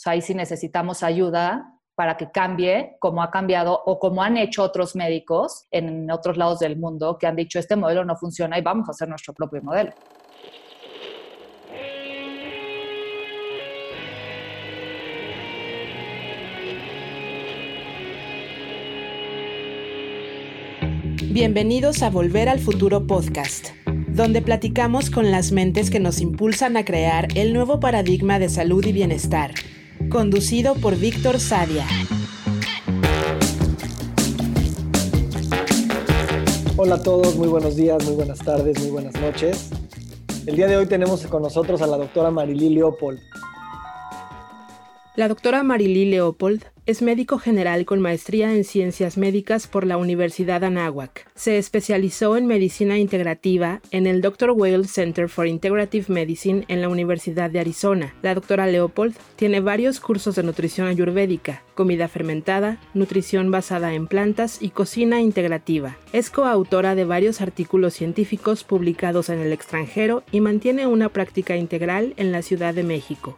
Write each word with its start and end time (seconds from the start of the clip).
sea, 0.00 0.12
ahí 0.14 0.22
sí 0.22 0.34
necesitamos 0.34 1.02
ayuda 1.02 1.74
para 1.94 2.16
que 2.16 2.30
cambie 2.30 2.96
como 3.00 3.22
ha 3.22 3.30
cambiado 3.30 3.82
o 3.84 3.98
como 3.98 4.22
han 4.22 4.38
hecho 4.38 4.62
otros 4.62 4.96
médicos 4.96 5.66
en 5.70 6.10
otros 6.10 6.38
lados 6.38 6.58
del 6.58 6.78
mundo 6.78 7.18
que 7.18 7.26
han 7.26 7.36
dicho 7.36 7.58
este 7.58 7.76
modelo 7.76 8.06
no 8.06 8.16
funciona 8.16 8.58
y 8.58 8.62
vamos 8.62 8.88
a 8.88 8.92
hacer 8.92 9.08
nuestro 9.08 9.34
propio 9.34 9.62
modelo. 9.62 9.92
Bienvenidos 21.32 22.02
a 22.02 22.08
Volver 22.08 22.48
al 22.48 22.58
Futuro 22.58 23.06
Podcast, 23.06 23.68
donde 24.08 24.40
platicamos 24.40 25.10
con 25.10 25.30
las 25.30 25.52
mentes 25.52 25.90
que 25.90 26.00
nos 26.00 26.20
impulsan 26.20 26.78
a 26.78 26.84
crear 26.84 27.28
el 27.36 27.52
nuevo 27.52 27.78
paradigma 27.78 28.38
de 28.38 28.48
salud 28.48 28.84
y 28.84 28.92
bienestar, 28.92 29.52
conducido 30.10 30.74
por 30.74 30.96
Víctor 30.96 31.38
Sadia. 31.38 31.86
Hola 36.76 36.96
a 36.96 37.02
todos, 37.02 37.36
muy 37.36 37.46
buenos 37.46 37.76
días, 37.76 38.04
muy 38.04 38.16
buenas 38.16 38.40
tardes, 38.40 38.78
muy 38.80 38.90
buenas 38.90 39.14
noches. 39.20 39.70
El 40.46 40.56
día 40.56 40.66
de 40.66 40.76
hoy 40.76 40.86
tenemos 40.86 41.24
con 41.26 41.42
nosotros 41.42 41.80
a 41.80 41.86
la 41.86 41.96
doctora 41.96 42.30
Marilí 42.32 42.70
Leopold. 42.70 43.20
La 45.16 45.26
doctora 45.26 45.64
Marilí 45.64 46.04
Leopold 46.04 46.66
es 46.86 47.02
médico 47.02 47.38
general 47.38 47.84
con 47.84 48.00
maestría 48.00 48.54
en 48.54 48.62
ciencias 48.62 49.18
médicas 49.18 49.66
por 49.66 49.84
la 49.84 49.96
Universidad 49.96 50.62
Anáhuac. 50.62 51.28
Se 51.34 51.58
especializó 51.58 52.36
en 52.36 52.46
medicina 52.46 52.96
integrativa 52.96 53.80
en 53.90 54.06
el 54.06 54.22
Dr. 54.22 54.52
Whale 54.52 54.86
Center 54.86 55.28
for 55.28 55.48
Integrative 55.48 56.06
Medicine 56.08 56.64
en 56.68 56.80
la 56.80 56.88
Universidad 56.88 57.50
de 57.50 57.58
Arizona. 57.58 58.14
La 58.22 58.36
doctora 58.36 58.68
Leopold 58.68 59.16
tiene 59.34 59.58
varios 59.58 59.98
cursos 59.98 60.36
de 60.36 60.44
nutrición 60.44 60.86
ayurvédica, 60.86 61.64
comida 61.74 62.06
fermentada, 62.06 62.78
nutrición 62.94 63.50
basada 63.50 63.94
en 63.94 64.06
plantas 64.06 64.62
y 64.62 64.70
cocina 64.70 65.20
integrativa. 65.20 65.96
Es 66.12 66.30
coautora 66.30 66.94
de 66.94 67.04
varios 67.04 67.40
artículos 67.40 67.94
científicos 67.94 68.62
publicados 68.62 69.28
en 69.28 69.40
el 69.40 69.52
extranjero 69.52 70.22
y 70.30 70.40
mantiene 70.40 70.86
una 70.86 71.08
práctica 71.08 71.56
integral 71.56 72.14
en 72.16 72.30
la 72.30 72.42
Ciudad 72.42 72.74
de 72.74 72.84
México. 72.84 73.36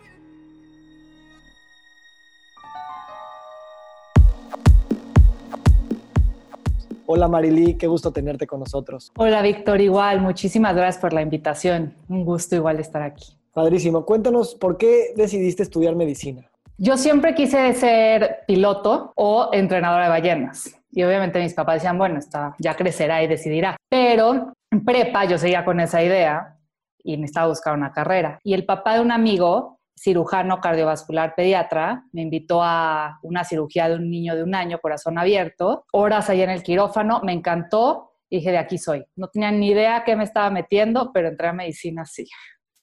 Hola 7.14 7.28
Marilí, 7.28 7.74
qué 7.74 7.86
gusto 7.86 8.10
tenerte 8.10 8.46
con 8.46 8.60
nosotros. 8.60 9.12
Hola 9.18 9.42
Víctor, 9.42 9.82
igual, 9.82 10.22
muchísimas 10.22 10.74
gracias 10.74 10.98
por 10.98 11.12
la 11.12 11.20
invitación. 11.20 11.92
Un 12.08 12.24
gusto 12.24 12.56
igual 12.56 12.80
estar 12.80 13.02
aquí. 13.02 13.36
Padrísimo, 13.52 14.06
cuéntanos, 14.06 14.54
¿por 14.54 14.78
qué 14.78 15.12
decidiste 15.14 15.62
estudiar 15.62 15.94
medicina? 15.94 16.50
Yo 16.78 16.96
siempre 16.96 17.34
quise 17.34 17.70
ser 17.74 18.38
piloto 18.46 19.12
o 19.14 19.50
entrenadora 19.52 20.04
de 20.04 20.08
ballenas. 20.08 20.74
Y 20.90 21.02
obviamente 21.02 21.38
mis 21.38 21.52
papás 21.52 21.74
decían, 21.74 21.98
bueno, 21.98 22.18
está, 22.18 22.54
ya 22.58 22.74
crecerá 22.76 23.22
y 23.22 23.26
decidirá. 23.26 23.76
Pero 23.90 24.54
en 24.70 24.82
prepa 24.82 25.26
yo 25.26 25.36
seguía 25.36 25.66
con 25.66 25.80
esa 25.80 26.02
idea 26.02 26.56
y 27.04 27.18
necesitaba 27.18 27.48
buscar 27.48 27.74
una 27.74 27.92
carrera. 27.92 28.38
Y 28.42 28.54
el 28.54 28.64
papá 28.64 28.94
de 28.94 29.02
un 29.02 29.12
amigo 29.12 29.80
cirujano 30.02 30.60
cardiovascular 30.60 31.34
pediatra, 31.34 32.04
me 32.12 32.22
invitó 32.22 32.62
a 32.62 33.18
una 33.22 33.44
cirugía 33.44 33.88
de 33.88 33.96
un 33.96 34.10
niño 34.10 34.34
de 34.34 34.42
un 34.42 34.54
año, 34.54 34.80
corazón 34.80 35.18
abierto, 35.18 35.84
horas 35.92 36.28
ahí 36.30 36.42
en 36.42 36.50
el 36.50 36.62
quirófano, 36.62 37.20
me 37.22 37.32
encantó 37.32 38.12
dije, 38.36 38.50
de 38.50 38.58
aquí 38.58 38.78
soy. 38.78 39.04
No 39.16 39.28
tenía 39.28 39.52
ni 39.52 39.68
idea 39.68 40.04
qué 40.04 40.16
me 40.16 40.24
estaba 40.24 40.50
metiendo, 40.50 41.12
pero 41.12 41.28
entré 41.28 41.48
a 41.48 41.52
medicina 41.52 42.04
sí. 42.04 42.26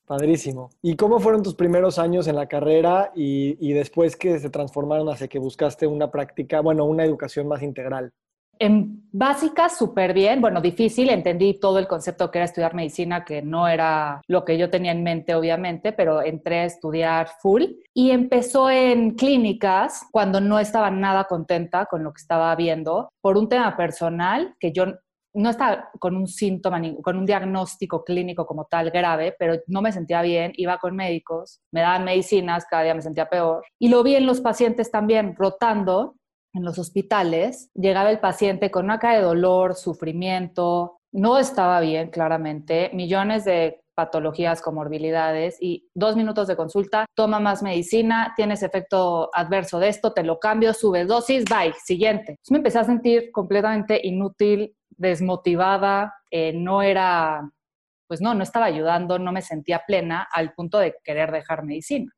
Padrísimo. 0.05 0.69
¿Y 0.81 0.95
cómo 0.95 1.19
fueron 1.19 1.43
tus 1.43 1.55
primeros 1.55 1.99
años 1.99 2.27
en 2.27 2.35
la 2.35 2.47
carrera 2.47 3.11
y, 3.15 3.57
y 3.59 3.73
después 3.73 4.15
que 4.15 4.39
se 4.39 4.49
transformaron 4.49 5.09
hacia 5.09 5.27
que 5.27 5.39
buscaste 5.39 5.85
una 5.87 6.09
práctica, 6.09 6.61
bueno, 6.61 6.85
una 6.85 7.05
educación 7.05 7.47
más 7.47 7.61
integral? 7.61 8.11
En 8.61 9.07
básica, 9.11 9.69
súper 9.69 10.13
bien. 10.13 10.41
Bueno, 10.41 10.59
difícil. 10.59 11.09
Entendí 11.09 11.59
todo 11.59 11.79
el 11.79 11.87
concepto 11.87 12.29
que 12.29 12.39
era 12.39 12.45
estudiar 12.45 12.73
medicina, 12.73 13.23
que 13.23 13.41
no 13.41 13.69
era 13.69 14.21
lo 14.27 14.43
que 14.43 14.57
yo 14.57 14.69
tenía 14.69 14.91
en 14.91 15.01
mente, 15.01 15.33
obviamente, 15.33 15.93
pero 15.93 16.21
entré 16.21 16.59
a 16.59 16.65
estudiar 16.65 17.29
full. 17.41 17.63
Y 17.93 18.11
empezó 18.11 18.69
en 18.69 19.11
clínicas 19.15 20.03
cuando 20.11 20.41
no 20.41 20.59
estaba 20.59 20.91
nada 20.91 21.23
contenta 21.23 21.85
con 21.85 22.03
lo 22.03 22.11
que 22.11 22.21
estaba 22.21 22.53
viendo 22.55 23.09
por 23.21 23.37
un 23.37 23.47
tema 23.47 23.77
personal 23.77 24.55
que 24.59 24.73
yo 24.73 24.87
no 25.33 25.51
estaba 25.51 25.89
con 25.99 26.15
un 26.15 26.27
síntoma, 26.27 26.81
con 27.03 27.17
un 27.17 27.25
diagnóstico 27.25 28.03
clínico 28.03 28.45
como 28.45 28.65
tal 28.65 28.89
grave, 28.89 29.35
pero 29.37 29.57
no 29.67 29.81
me 29.81 29.91
sentía 29.91 30.21
bien, 30.21 30.51
iba 30.55 30.77
con 30.79 30.95
médicos, 30.95 31.61
me 31.71 31.81
daban 31.81 32.03
medicinas, 32.03 32.65
cada 32.65 32.83
día 32.83 32.95
me 32.95 33.01
sentía 33.01 33.29
peor. 33.29 33.63
Y 33.79 33.89
lo 33.89 34.03
vi 34.03 34.15
en 34.15 34.25
los 34.25 34.41
pacientes 34.41 34.91
también, 34.91 35.35
rotando 35.37 36.15
en 36.53 36.63
los 36.63 36.79
hospitales, 36.79 37.69
llegaba 37.73 38.09
el 38.11 38.19
paciente 38.19 38.71
con 38.71 38.85
una 38.85 38.99
cara 38.99 39.17
de 39.17 39.23
dolor, 39.23 39.75
sufrimiento, 39.75 40.99
no 41.11 41.37
estaba 41.37 41.79
bien 41.79 42.09
claramente, 42.09 42.91
millones 42.93 43.45
de 43.45 43.81
patologías, 43.95 44.61
comorbilidades 44.61 45.57
y 45.59 45.89
dos 45.93 46.15
minutos 46.15 46.47
de 46.47 46.55
consulta, 46.55 47.05
toma 47.15 47.41
más 47.41 47.61
medicina, 47.61 48.33
tienes 48.37 48.63
efecto 48.63 49.29
adverso 49.33 49.77
de 49.79 49.89
esto, 49.89 50.13
te 50.13 50.23
lo 50.23 50.39
cambio, 50.39 50.73
sube 50.73 51.03
dosis, 51.03 51.43
bye, 51.43 51.73
siguiente. 51.83 52.37
me 52.49 52.57
empecé 52.57 52.79
a 52.79 52.85
sentir 52.85 53.29
completamente 53.33 53.99
inútil, 54.01 54.73
desmotivada, 54.89 56.13
eh, 56.31 56.53
no 56.53 56.81
era, 56.81 57.51
pues 58.07 58.21
no, 58.21 58.33
no 58.33 58.43
estaba 58.43 58.67
ayudando, 58.67 59.19
no 59.19 59.33
me 59.33 59.41
sentía 59.41 59.81
plena 59.85 60.27
al 60.31 60.53
punto 60.53 60.77
de 60.79 60.95
querer 61.03 61.31
dejar 61.31 61.65
medicina. 61.65 62.11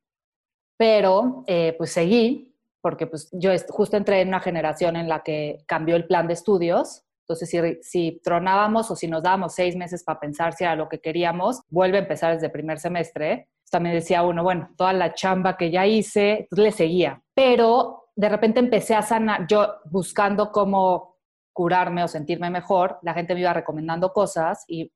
Pero 0.78 1.44
eh, 1.48 1.74
pues 1.78 1.92
seguí 1.94 2.51
porque 2.82 3.08
pues 3.08 3.30
yo 3.32 3.52
justo 3.70 3.98
entré 3.98 4.22
en 4.22 4.30
una 4.30 4.40
generación 4.40 4.96
en 4.96 5.08
la 5.08 5.24
que 5.24 5.64
cambió 5.68 5.96
el 5.96 6.08
plan 6.08 6.28
de 6.28 6.34
estudios. 6.34 7.04
Entonces, 7.28 7.50
si, 7.50 7.60
si 7.82 8.22
tronábamos 8.24 8.92
o 8.92 8.96
si 8.96 9.08
nos 9.08 9.24
dábamos 9.24 9.54
seis 9.54 9.76
meses 9.76 10.04
para 10.04 10.20
pensar 10.20 10.54
si 10.54 10.64
era 10.64 10.76
lo 10.76 10.90
que 10.90 11.00
queríamos, 11.00 11.62
vuelve 11.70 11.98
a 11.98 12.02
empezar 12.02 12.34
desde 12.34 12.48
el 12.48 12.52
primer 12.52 12.80
semestre. 12.80 13.50
También 13.70 13.96
decía 13.96 14.24
uno, 14.24 14.44
bueno, 14.44 14.70
toda 14.76 14.92
la 14.92 15.14
chamba 15.14 15.56
que 15.56 15.72
ya 15.72 15.88
hice, 15.88 16.48
pues 16.50 16.62
le 16.62 16.72
seguía. 16.72 17.22
Pero 17.34 18.10
de 18.16 18.28
repente 18.28 18.60
empecé 18.60 18.96
a 18.96 19.02
sanar, 19.02 19.48
yo 19.48 19.76
buscando 19.86 20.52
cómo 20.52 21.12
curarme 21.54 22.04
o 22.04 22.08
sentirme 22.08 22.50
mejor, 22.50 23.00
la 23.02 23.14
gente 23.14 23.34
me 23.34 23.42
iba 23.42 23.54
recomendando 23.54 24.12
cosas 24.14 24.64
y, 24.68 24.92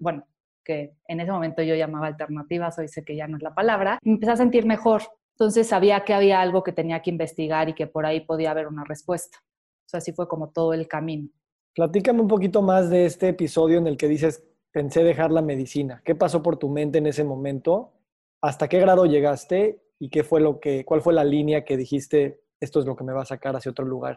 bueno, 0.00 0.26
que 0.64 0.94
en 1.06 1.20
ese 1.20 1.30
momento 1.30 1.62
yo 1.62 1.74
llamaba 1.74 2.08
alternativas, 2.08 2.78
hoy 2.78 2.88
sé 2.88 3.04
que 3.04 3.16
ya 3.16 3.28
no 3.28 3.36
es 3.36 3.42
la 3.42 3.54
palabra, 3.54 3.98
me 4.02 4.12
empecé 4.12 4.32
a 4.32 4.36
sentir 4.36 4.66
mejor. 4.66 5.02
Entonces 5.38 5.68
sabía 5.68 6.02
que 6.02 6.14
había 6.14 6.40
algo 6.40 6.62
que 6.62 6.72
tenía 6.72 7.02
que 7.02 7.10
investigar 7.10 7.68
y 7.68 7.74
que 7.74 7.86
por 7.86 8.06
ahí 8.06 8.20
podía 8.20 8.52
haber 8.52 8.68
una 8.68 8.84
respuesta. 8.84 9.36
O 9.84 9.88
sea, 9.88 9.98
así 9.98 10.12
fue 10.12 10.26
como 10.26 10.48
todo 10.48 10.72
el 10.72 10.88
camino. 10.88 11.28
Platícame 11.74 12.22
un 12.22 12.28
poquito 12.28 12.62
más 12.62 12.88
de 12.88 13.04
este 13.04 13.28
episodio 13.28 13.76
en 13.76 13.86
el 13.86 13.98
que 13.98 14.08
dices, 14.08 14.42
pensé 14.72 15.04
dejar 15.04 15.30
la 15.30 15.42
medicina. 15.42 16.00
¿Qué 16.06 16.14
pasó 16.14 16.42
por 16.42 16.56
tu 16.56 16.70
mente 16.70 16.96
en 16.98 17.06
ese 17.06 17.22
momento? 17.22 17.92
¿Hasta 18.40 18.66
qué 18.66 18.80
grado 18.80 19.04
llegaste? 19.04 19.82
¿Y 19.98 20.08
qué 20.08 20.24
fue 20.24 20.40
lo 20.40 20.58
que, 20.58 20.86
cuál 20.86 21.02
fue 21.02 21.12
la 21.12 21.24
línea 21.24 21.66
que 21.66 21.76
dijiste, 21.76 22.40
esto 22.58 22.80
es 22.80 22.86
lo 22.86 22.96
que 22.96 23.04
me 23.04 23.12
va 23.12 23.20
a 23.20 23.26
sacar 23.26 23.54
hacia 23.56 23.70
otro 23.70 23.84
lugar? 23.84 24.16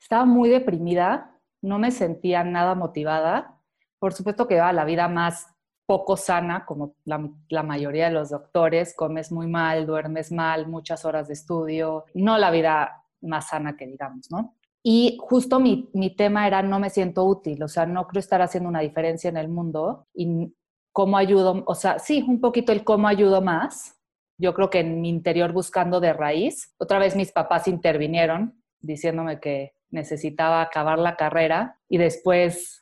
Estaba 0.00 0.24
muy 0.24 0.48
deprimida, 0.50 1.36
no 1.62 1.80
me 1.80 1.90
sentía 1.90 2.44
nada 2.44 2.76
motivada. 2.76 3.60
Por 3.98 4.12
supuesto 4.12 4.46
que 4.46 4.54
iba 4.54 4.72
la 4.72 4.84
vida 4.84 5.08
más 5.08 5.48
poco 5.90 6.16
sana, 6.16 6.64
como 6.66 6.94
la, 7.04 7.64
mayoría 7.64 8.06
de 8.06 8.12
los 8.12 8.30
doctores, 8.30 8.94
comes 8.94 9.32
muy 9.32 9.48
mal, 9.48 9.86
duermes 9.86 10.30
mal, 10.30 10.68
muchas 10.68 11.04
horas 11.04 11.26
de 11.26 11.34
estudio, 11.34 12.04
no 12.14 12.38
la 12.38 12.52
vida 12.52 13.02
más 13.22 13.48
sana 13.48 13.76
que 13.76 13.88
digamos, 13.88 14.30
¿no? 14.30 14.54
Y 14.84 15.18
justo 15.20 15.58
mi, 15.58 15.90
mi 15.92 16.14
tema 16.14 16.46
era 16.46 16.62
no 16.62 16.78
me 16.78 16.90
siento 16.90 17.24
útil, 17.24 17.60
o 17.64 17.66
sea, 17.66 17.86
no 17.86 18.06
creo 18.06 18.20
estar 18.20 18.40
haciendo 18.40 18.68
una 18.68 18.78
diferencia 18.78 19.30
en 19.30 19.36
el 19.36 19.48
mundo 19.48 20.06
y 20.14 20.54
cómo 20.92 21.16
ayudo, 21.16 21.64
o 21.66 21.74
sea, 21.74 21.98
sí, 21.98 22.24
un 22.24 22.40
poquito 22.40 22.70
el 22.70 22.84
cómo 22.84 23.08
ayudo 23.08 23.42
más. 23.42 23.98
Yo 24.38 24.54
creo 24.54 24.70
que 24.70 24.78
en 24.78 25.00
mi 25.00 25.08
interior 25.08 25.52
buscando 25.52 25.98
de 25.98 26.12
raíz, 26.12 26.72
otra 26.78 27.00
vez 27.00 27.16
mis 27.16 27.32
papás 27.32 27.66
intervinieron 27.66 28.62
diciéndome 28.78 29.40
que 29.40 29.72
necesitaba 29.90 30.62
acabar 30.62 31.00
la 31.00 31.16
carrera 31.16 31.80
y 31.88 31.98
después 31.98 32.79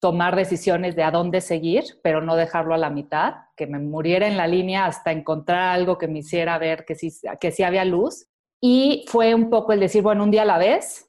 tomar 0.00 0.36
decisiones 0.36 0.94
de 0.96 1.02
a 1.02 1.10
dónde 1.10 1.40
seguir, 1.40 1.84
pero 2.02 2.20
no 2.20 2.36
dejarlo 2.36 2.74
a 2.74 2.78
la 2.78 2.90
mitad, 2.90 3.34
que 3.56 3.66
me 3.66 3.78
muriera 3.78 4.26
en 4.26 4.36
la 4.36 4.46
línea 4.46 4.86
hasta 4.86 5.12
encontrar 5.12 5.74
algo 5.74 5.98
que 5.98 6.08
me 6.08 6.20
hiciera 6.20 6.58
ver 6.58 6.84
que 6.84 6.94
sí, 6.94 7.12
que 7.40 7.50
sí 7.50 7.62
había 7.62 7.84
luz. 7.84 8.26
Y 8.60 9.04
fue 9.08 9.34
un 9.34 9.50
poco 9.50 9.72
el 9.72 9.80
decir, 9.80 10.02
bueno, 10.02 10.24
un 10.24 10.30
día 10.30 10.42
a 10.42 10.46
la 10.46 10.58
vez, 10.58 11.07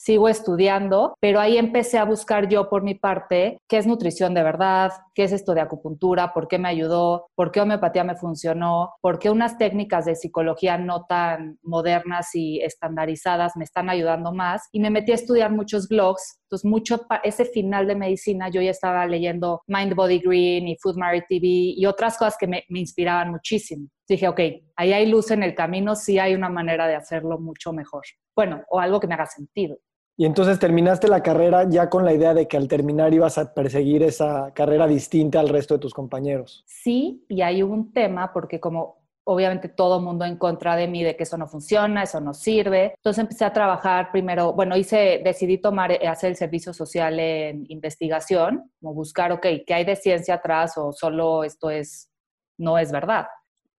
sigo 0.00 0.30
estudiando, 0.30 1.14
pero 1.20 1.40
ahí 1.40 1.58
empecé 1.58 1.98
a 1.98 2.06
buscar 2.06 2.48
yo 2.48 2.70
por 2.70 2.82
mi 2.82 2.94
parte 2.94 3.58
qué 3.68 3.76
es 3.76 3.86
nutrición 3.86 4.32
de 4.32 4.42
verdad, 4.42 4.92
qué 5.14 5.24
es 5.24 5.32
esto 5.32 5.52
de 5.52 5.60
acupuntura, 5.60 6.32
por 6.32 6.48
qué 6.48 6.58
me 6.58 6.70
ayudó, 6.70 7.26
por 7.34 7.52
qué 7.52 7.60
homeopatía 7.60 8.02
me 8.02 8.16
funcionó, 8.16 8.94
por 9.02 9.18
qué 9.18 9.28
unas 9.28 9.58
técnicas 9.58 10.06
de 10.06 10.16
psicología 10.16 10.78
no 10.78 11.04
tan 11.04 11.58
modernas 11.62 12.34
y 12.34 12.60
estandarizadas 12.62 13.56
me 13.56 13.64
están 13.64 13.90
ayudando 13.90 14.32
más. 14.32 14.70
Y 14.72 14.80
me 14.80 14.88
metí 14.88 15.12
a 15.12 15.16
estudiar 15.16 15.52
muchos 15.52 15.86
blogs. 15.86 16.40
Entonces, 16.44 16.64
mucho 16.64 17.06
ese 17.22 17.44
final 17.44 17.86
de 17.86 17.94
medicina 17.94 18.48
yo 18.48 18.62
ya 18.62 18.70
estaba 18.70 19.06
leyendo 19.06 19.60
Mind 19.66 19.94
Body 19.94 20.18
Green 20.18 20.66
y 20.66 20.78
Food 20.78 20.96
Mary 20.96 21.22
TV 21.28 21.46
y 21.76 21.84
otras 21.84 22.16
cosas 22.16 22.36
que 22.40 22.46
me, 22.46 22.64
me 22.70 22.80
inspiraban 22.80 23.30
muchísimo. 23.30 23.86
dije, 24.08 24.28
ok, 24.28 24.40
ahí 24.76 24.94
hay 24.94 25.06
luz 25.06 25.30
en 25.30 25.42
el 25.42 25.54
camino, 25.54 25.94
sí 25.94 26.18
hay 26.18 26.34
una 26.34 26.48
manera 26.48 26.88
de 26.88 26.94
hacerlo 26.94 27.38
mucho 27.38 27.74
mejor. 27.74 28.02
Bueno, 28.34 28.64
o 28.70 28.80
algo 28.80 28.98
que 28.98 29.06
me 29.06 29.12
haga 29.14 29.26
sentido. 29.26 29.76
Y 30.20 30.26
entonces 30.26 30.58
terminaste 30.58 31.08
la 31.08 31.22
carrera 31.22 31.66
ya 31.66 31.88
con 31.88 32.04
la 32.04 32.12
idea 32.12 32.34
de 32.34 32.46
que 32.46 32.58
al 32.58 32.68
terminar 32.68 33.14
ibas 33.14 33.38
a 33.38 33.54
perseguir 33.54 34.02
esa 34.02 34.52
carrera 34.52 34.86
distinta 34.86 35.40
al 35.40 35.48
resto 35.48 35.72
de 35.72 35.80
tus 35.80 35.94
compañeros. 35.94 36.62
Sí, 36.66 37.24
y 37.26 37.40
hay 37.40 37.62
un 37.62 37.90
tema 37.94 38.30
porque 38.30 38.60
como 38.60 38.98
obviamente 39.24 39.70
todo 39.70 39.98
mundo 39.98 40.26
en 40.26 40.36
contra 40.36 40.76
de 40.76 40.88
mí 40.88 41.02
de 41.02 41.16
que 41.16 41.22
eso 41.22 41.38
no 41.38 41.46
funciona, 41.46 42.02
eso 42.02 42.20
no 42.20 42.34
sirve. 42.34 42.92
Entonces 42.96 43.22
empecé 43.22 43.46
a 43.46 43.54
trabajar 43.54 44.12
primero, 44.12 44.52
bueno, 44.52 44.76
hice, 44.76 45.22
decidí 45.24 45.56
tomar, 45.56 45.90
eh, 45.92 46.06
hacer 46.06 46.28
el 46.28 46.36
servicio 46.36 46.74
social 46.74 47.18
en 47.18 47.64
investigación, 47.70 48.70
como 48.78 48.92
buscar, 48.92 49.32
ok, 49.32 49.46
¿qué 49.66 49.72
hay 49.72 49.86
de 49.86 49.96
ciencia 49.96 50.34
atrás 50.34 50.76
o 50.76 50.92
solo 50.92 51.44
esto 51.44 51.70
es, 51.70 52.10
no 52.58 52.76
es 52.76 52.92
verdad? 52.92 53.24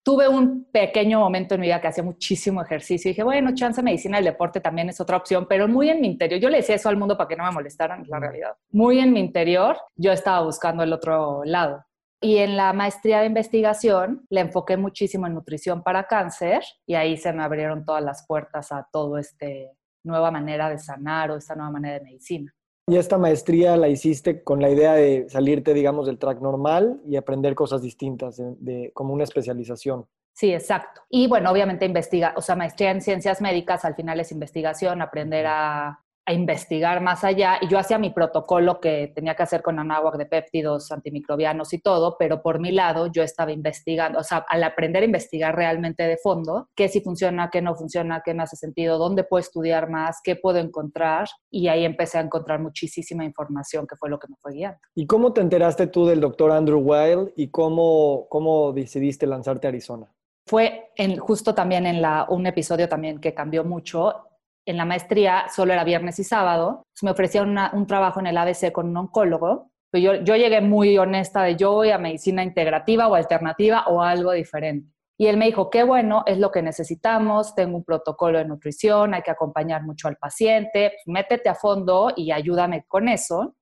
Tuve 0.04 0.28
un 0.28 0.66
pequeño 0.72 1.20
momento 1.20 1.56
en 1.56 1.62
mi 1.62 1.68
vida 1.68 1.80
que 1.80 1.88
hacía 1.88 2.04
muchísimo 2.04 2.62
ejercicio 2.62 3.10
y 3.10 3.12
dije, 3.12 3.24
bueno, 3.24 3.54
chance 3.54 3.84
medicina, 3.84 4.18
el 4.18 4.26
deporte 4.26 4.60
también 4.60 4.90
es 4.90 5.00
otra 5.00 5.18
opción, 5.18 5.46
pero 5.48 5.68
muy 5.68 5.90
en 5.90 6.02
mi 6.02 6.08
interior, 6.08 6.42
yo 6.42 6.50
le 6.50 6.58
decía 6.58 6.76
eso 6.76 6.90
al 6.90 6.98
mundo 6.98 7.16
para 7.16 7.28
que 7.28 7.36
no 7.36 7.44
me 7.44 7.52
molestaran, 7.52 8.04
la 8.08 8.20
realidad. 8.20 8.56
Muy 8.72 9.00
en 9.00 9.14
mi 9.14 9.20
interior, 9.20 9.78
yo 9.96 10.12
estaba 10.12 10.44
buscando 10.44 10.82
el 10.82 10.92
otro 10.92 11.44
lado. 11.46 11.86
Y 12.20 12.38
en 12.38 12.56
la 12.56 12.72
maestría 12.74 13.22
de 13.22 13.28
investigación 13.28 14.26
le 14.30 14.42
enfoqué 14.42 14.78
muchísimo 14.78 15.26
en 15.26 15.34
nutrición 15.34 15.82
para 15.82 16.06
cáncer 16.06 16.62
y 16.86 16.94
ahí 16.94 17.18
se 17.18 17.34
me 17.34 17.44
abrieron 17.44 17.84
todas 17.84 18.04
las 18.04 18.26
puertas 18.28 18.72
a 18.72 18.88
todo 18.92 19.18
este 19.18 19.72
nueva 20.04 20.32
manera 20.32 20.70
de 20.70 20.78
sanar 20.78 21.32
o 21.32 21.38
esta 21.38 21.56
nueva 21.56 21.72
manera 21.72 21.96
de 21.96 22.06
medicina. 22.06 22.54
Y 22.88 22.98
esta 22.98 23.18
maestría 23.18 23.78
la 23.78 23.88
hiciste 23.88 24.44
con 24.44 24.62
la 24.62 24.70
idea 24.70 24.94
de 24.94 25.28
salirte, 25.30 25.74
digamos, 25.74 26.08
del 26.08 26.18
track 26.18 26.42
normal 26.42 27.00
y 27.08 27.16
aprender 27.16 27.56
cosas 27.56 27.82
distintas, 27.82 28.42
de, 28.60 28.92
como 28.94 29.14
una 29.14 29.24
especialización. 29.24 30.08
Sí, 30.34 30.54
exacto. 30.54 31.02
Y 31.10 31.28
bueno, 31.28 31.52
obviamente 31.52 31.86
investiga, 31.86 32.34
o 32.36 32.42
sea, 32.42 32.56
maestría 32.56 32.92
en 32.92 33.02
ciencias 33.02 33.42
médicas 33.42 33.86
al 33.86 33.96
final 33.96 34.20
es 34.20 34.32
investigación, 34.32 35.02
aprender 35.02 35.46
a 35.48 36.00
a 36.26 36.34
investigar 36.34 37.02
más 37.02 37.24
allá 37.24 37.58
y 37.62 37.68
yo 37.68 37.80
hacía 37.80 37.98
mi 37.98 38.12
protocolo 38.12 38.80
que 38.80 39.12
tenía 39.16 39.36
que 39.36 39.44
hacer 39.44 39.62
con 39.62 39.80
anáhuac 39.80 40.18
de 40.18 40.26
péptidos 40.26 40.92
antimicrobianos 40.92 41.74
y 41.74 41.80
todo, 41.80 42.16
pero 42.20 42.42
por 42.42 42.60
mi 42.60 42.72
lado 42.72 43.08
yo 43.08 43.24
estaba 43.24 43.52
investigando, 43.52 44.20
o 44.20 44.24
sea, 44.24 44.46
al 44.48 44.64
aprender 44.64 45.02
a 45.02 45.06
investigar 45.06 45.56
realmente 45.56 46.04
de 46.04 46.18
fondo, 46.18 46.70
qué 46.76 46.90
si 46.90 47.02
funciona, 47.02 47.50
qué 47.52 47.62
no 47.62 47.76
funciona, 47.76 48.22
qué 48.24 48.34
me 48.34 48.44
hace 48.44 48.56
sentido, 48.56 48.98
dónde 48.98 49.24
puedo 49.24 49.42
estudiar 49.42 49.90
más, 49.90 50.20
qué 50.24 50.36
puedo 50.36 50.60
encontrar 50.60 51.28
y 51.50 51.68
ahí 51.68 51.86
empecé 51.86 52.20
a 52.20 52.22
encontrar 52.22 52.60
muchísima 52.60 53.26
información 53.26 53.88
que 53.88 53.96
fue 53.96 54.10
lo 54.10 54.20
que 54.20 54.28
me 54.28 54.36
fue 54.38 54.54
guiando. 54.54 54.80
¿Y 54.94 55.08
cómo 55.08 55.34
te 55.34 55.42
enteraste 55.42 55.88
tú 55.88 56.06
del 56.06 56.22
doctor 56.22 56.52
Andrew 56.52 56.82
Weil 56.82 57.34
y 57.36 57.50
cómo, 57.50 58.28
cómo 58.30 58.72
decidiste 58.74 59.26
lanzarte 59.26 59.68
a 59.68 59.70
Arizona? 59.70 60.08
Fue 60.46 60.92
en, 60.96 61.18
justo 61.18 61.56
también 61.56 61.86
en 61.86 62.02
la, 62.02 62.26
un 62.30 62.46
episodio 62.46 62.90
también 62.90 63.20
que 63.20 63.34
cambió 63.34 63.64
mucho 63.64 64.31
en 64.66 64.78
la 64.78 64.86
maestría 64.86 65.46
solo 65.54 65.74
era 65.74 65.84
viernes 65.84 66.20
y 66.20 66.24
sábado, 66.24 66.84
me 67.02 67.12
ofrecían 67.12 67.58
un 67.74 67.88
trabajo 67.88 68.20
en 68.20 68.28
el 68.28 68.38
ABC 68.38 68.72
con 68.72 68.90
un 68.90 68.98
oncólogo. 68.98 69.72
Pues 69.92 70.04
yo, 70.04 70.16
yo 70.16 70.36
llegué 70.36 70.62
muy 70.62 70.98
honesta 70.98 71.44
de 71.44 71.56
yo 71.56 71.74
voy 71.74 71.92
a 71.92 71.98
medicina 71.98 72.44
integrativa 72.44 73.08
o 73.08 73.16
alternativa 73.16 73.86
o 73.88 74.02
algo 74.02 74.32
diferente. 74.32 74.92
Y 75.22 75.28
él 75.28 75.38
me 75.38 75.46
dijo, 75.46 75.70
qué 75.70 75.84
bueno, 75.84 76.24
es 76.26 76.40
lo 76.40 76.52
que 76.52 76.64
necesitamos, 76.64 77.54
tengo 77.54 77.78
un 77.78 77.84
protocolo 77.84 78.40
de 78.40 78.46
nutrición, 78.46 79.14
hay 79.14 79.22
que 79.22 79.30
acompañar 79.30 79.84
mucho 79.84 80.08
al 80.08 80.18
paciente, 80.18 80.94
pues 80.96 81.04
métete 81.06 81.48
a 81.48 81.54
fondo 81.54 82.12
y 82.16 82.32
ayúdame 82.32 82.86
con 82.88 83.08
eso. 83.08 83.56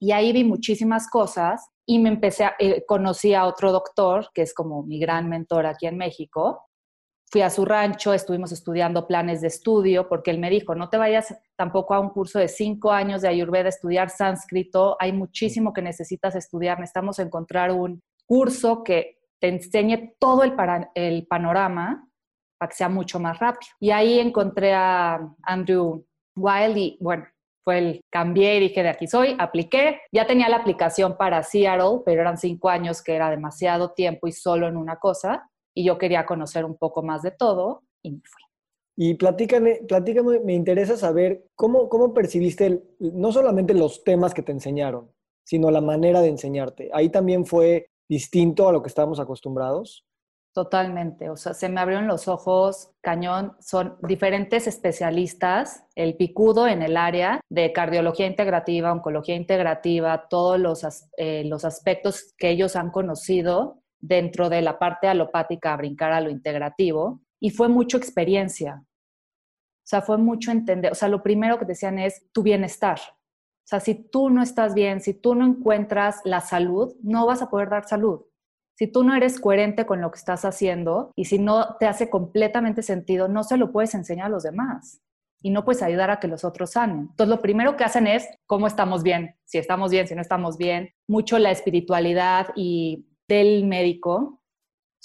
Y 0.00 0.12
ahí 0.12 0.32
vi 0.32 0.44
muchísimas 0.44 1.10
cosas 1.10 1.68
y 1.86 1.98
me 1.98 2.10
empecé 2.10 2.44
a, 2.44 2.54
eh, 2.58 2.84
conocí 2.86 3.34
a 3.34 3.46
otro 3.46 3.72
doctor, 3.72 4.28
que 4.32 4.42
es 4.42 4.54
como 4.54 4.84
mi 4.84 5.00
gran 5.00 5.28
mentor 5.28 5.66
aquí 5.66 5.86
en 5.86 5.96
México, 5.96 6.62
fui 7.30 7.42
a 7.42 7.50
su 7.50 7.64
rancho, 7.64 8.14
estuvimos 8.14 8.52
estudiando 8.52 9.06
planes 9.06 9.40
de 9.40 9.48
estudio, 9.48 10.08
porque 10.08 10.30
él 10.30 10.38
me 10.38 10.50
dijo, 10.50 10.74
no 10.74 10.88
te 10.88 10.98
vayas 10.98 11.34
tampoco 11.56 11.94
a 11.94 12.00
un 12.00 12.10
curso 12.10 12.38
de 12.38 12.48
cinco 12.48 12.92
años 12.92 13.22
de 13.22 13.28
Ayurveda 13.28 13.66
a 13.66 13.68
estudiar 13.70 14.10
sánscrito, 14.10 14.96
hay 15.00 15.12
muchísimo 15.12 15.72
que 15.72 15.82
necesitas 15.82 16.36
estudiar, 16.36 16.78
necesitamos 16.78 17.18
encontrar 17.18 17.72
un 17.72 18.02
curso 18.26 18.84
que 18.84 19.18
te 19.40 19.48
enseñe 19.48 20.14
todo 20.18 20.42
el, 20.44 20.54
panorama 21.26 22.08
para 22.58 22.68
que 22.68 22.76
sea 22.76 22.88
mucho 22.88 23.18
más 23.18 23.38
rápido. 23.38 23.72
Y 23.80 23.90
ahí 23.90 24.18
encontré 24.18 24.72
a 24.72 25.20
Andrew 25.42 26.06
Wild 26.36 26.76
y 26.76 26.98
bueno, 27.00 27.26
fue 27.64 27.78
el 27.78 28.00
cambié 28.10 28.56
y 28.56 28.60
dije 28.60 28.82
de 28.82 28.90
aquí 28.90 29.06
soy, 29.06 29.34
apliqué, 29.38 30.00
ya 30.12 30.26
tenía 30.26 30.48
la 30.48 30.56
aplicación 30.56 31.16
para 31.16 31.42
Seattle, 31.42 32.02
pero 32.04 32.20
eran 32.20 32.38
cinco 32.38 32.68
años 32.68 33.02
que 33.02 33.14
era 33.14 33.30
demasiado 33.30 33.92
tiempo 33.92 34.28
y 34.28 34.32
solo 34.32 34.68
en 34.68 34.76
una 34.76 34.96
cosa 34.96 35.50
y 35.74 35.84
yo 35.84 35.98
quería 35.98 36.24
conocer 36.24 36.64
un 36.64 36.76
poco 36.76 37.02
más 37.02 37.22
de 37.22 37.32
todo 37.32 37.82
y 38.02 38.12
me 38.12 38.20
fui. 38.24 38.42
Y 38.96 39.14
platícame, 39.14 39.80
platícame 39.88 40.38
me 40.40 40.54
interesa 40.54 40.96
saber 40.96 41.46
cómo, 41.56 41.88
cómo 41.88 42.14
percibiste 42.14 42.82
no 43.00 43.32
solamente 43.32 43.74
los 43.74 44.04
temas 44.04 44.32
que 44.32 44.42
te 44.42 44.52
enseñaron, 44.52 45.10
sino 45.44 45.70
la 45.70 45.80
manera 45.80 46.20
de 46.20 46.28
enseñarte. 46.28 46.90
Ahí 46.92 47.08
también 47.08 47.44
fue 47.44 47.88
distinto 48.08 48.68
a 48.68 48.72
lo 48.72 48.82
que 48.82 48.88
estábamos 48.88 49.18
acostumbrados. 49.18 50.04
Totalmente, 50.54 51.30
o 51.30 51.36
sea, 51.36 51.52
se 51.52 51.68
me 51.68 51.80
abrieron 51.80 52.06
los 52.06 52.28
ojos, 52.28 52.92
cañón, 53.00 53.56
son 53.58 53.96
diferentes 54.06 54.68
especialistas, 54.68 55.82
el 55.96 56.16
picudo 56.16 56.68
en 56.68 56.80
el 56.80 56.96
área 56.96 57.40
de 57.50 57.72
cardiología 57.72 58.26
integrativa, 58.26 58.92
oncología 58.92 59.34
integrativa, 59.34 60.28
todos 60.28 60.60
los, 60.60 60.86
eh, 61.16 61.42
los 61.46 61.64
aspectos 61.64 62.32
que 62.38 62.50
ellos 62.50 62.76
han 62.76 62.92
conocido 62.92 63.82
dentro 64.06 64.48
de 64.48 64.62
la 64.62 64.78
parte 64.78 65.08
alopática 65.08 65.72
a 65.72 65.76
brincar 65.76 66.12
a 66.12 66.20
lo 66.20 66.30
integrativo 66.30 67.22
y 67.40 67.50
fue 67.50 67.68
mucho 67.68 67.96
experiencia. 67.96 68.82
O 68.84 69.86
sea, 69.86 70.02
fue 70.02 70.18
mucho 70.18 70.50
entender, 70.50 70.92
o 70.92 70.94
sea, 70.94 71.08
lo 71.08 71.22
primero 71.22 71.58
que 71.58 71.64
decían 71.64 71.98
es 71.98 72.26
tu 72.32 72.42
bienestar. 72.42 72.98
O 72.98 73.66
sea, 73.66 73.80
si 73.80 73.94
tú 73.94 74.30
no 74.30 74.42
estás 74.42 74.74
bien, 74.74 75.00
si 75.00 75.14
tú 75.14 75.34
no 75.34 75.46
encuentras 75.46 76.20
la 76.24 76.40
salud, 76.40 76.94
no 77.02 77.26
vas 77.26 77.42
a 77.42 77.48
poder 77.48 77.70
dar 77.70 77.86
salud. 77.86 78.20
Si 78.76 78.88
tú 78.88 79.04
no 79.04 79.14
eres 79.14 79.40
coherente 79.40 79.86
con 79.86 80.00
lo 80.00 80.10
que 80.10 80.18
estás 80.18 80.44
haciendo 80.44 81.12
y 81.16 81.26
si 81.26 81.38
no 81.38 81.76
te 81.76 81.86
hace 81.86 82.10
completamente 82.10 82.82
sentido, 82.82 83.28
no 83.28 83.44
se 83.44 83.56
lo 83.56 83.72
puedes 83.72 83.94
enseñar 83.94 84.26
a 84.26 84.30
los 84.30 84.42
demás 84.42 85.00
y 85.40 85.50
no 85.50 85.64
puedes 85.64 85.82
ayudar 85.82 86.10
a 86.10 86.20
que 86.20 86.28
los 86.28 86.44
otros 86.44 86.72
sanen. 86.72 87.08
Entonces, 87.10 87.28
lo 87.28 87.40
primero 87.40 87.76
que 87.76 87.84
hacen 87.84 88.06
es 88.06 88.26
cómo 88.46 88.66
estamos 88.66 89.02
bien, 89.02 89.36
si 89.44 89.58
estamos 89.58 89.90
bien, 89.90 90.08
si 90.08 90.14
no 90.14 90.22
estamos 90.22 90.56
bien, 90.58 90.90
mucho 91.06 91.38
la 91.38 91.50
espiritualidad 91.50 92.48
y 92.56 93.06
del 93.28 93.64
médico, 93.64 94.40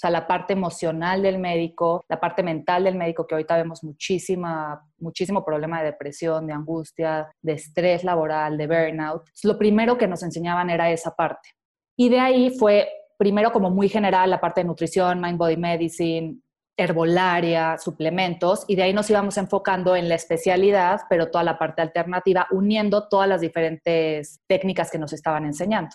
sea, 0.00 0.10
la 0.10 0.26
parte 0.26 0.54
emocional 0.54 1.20
del 1.20 1.38
médico, 1.38 2.06
la 2.08 2.18
parte 2.18 2.42
mental 2.42 2.84
del 2.84 2.94
médico, 2.94 3.26
que 3.26 3.34
ahorita 3.34 3.58
vemos 3.58 3.84
muchísima, 3.84 4.80
muchísimo 4.96 5.44
problema 5.44 5.80
de 5.80 5.90
depresión, 5.90 6.46
de 6.46 6.54
angustia, 6.54 7.30
de 7.42 7.52
estrés 7.52 8.02
laboral, 8.02 8.56
de 8.56 8.66
burnout. 8.66 9.24
lo 9.42 9.58
primero 9.58 9.98
que 9.98 10.08
nos 10.08 10.22
enseñaban 10.22 10.70
era 10.70 10.90
esa 10.90 11.14
parte. 11.14 11.50
Y 11.98 12.08
de 12.08 12.18
ahí 12.18 12.50
fue, 12.58 12.88
primero 13.18 13.52
como 13.52 13.68
muy 13.68 13.90
general, 13.90 14.30
la 14.30 14.40
parte 14.40 14.62
de 14.62 14.68
nutrición, 14.68 15.20
mind 15.20 15.36
body 15.36 15.58
medicine, 15.58 16.38
herbolaria, 16.78 17.76
suplementos, 17.76 18.64
y 18.68 18.76
de 18.76 18.84
ahí 18.84 18.94
nos 18.94 19.10
íbamos 19.10 19.36
enfocando 19.36 19.94
en 19.96 20.08
la 20.08 20.14
especialidad, 20.14 21.02
pero 21.10 21.30
toda 21.30 21.44
la 21.44 21.58
parte 21.58 21.82
alternativa, 21.82 22.46
uniendo 22.52 23.06
todas 23.06 23.28
las 23.28 23.42
diferentes 23.42 24.40
técnicas 24.48 24.90
que 24.90 24.98
nos 24.98 25.12
estaban 25.12 25.44
enseñando 25.44 25.94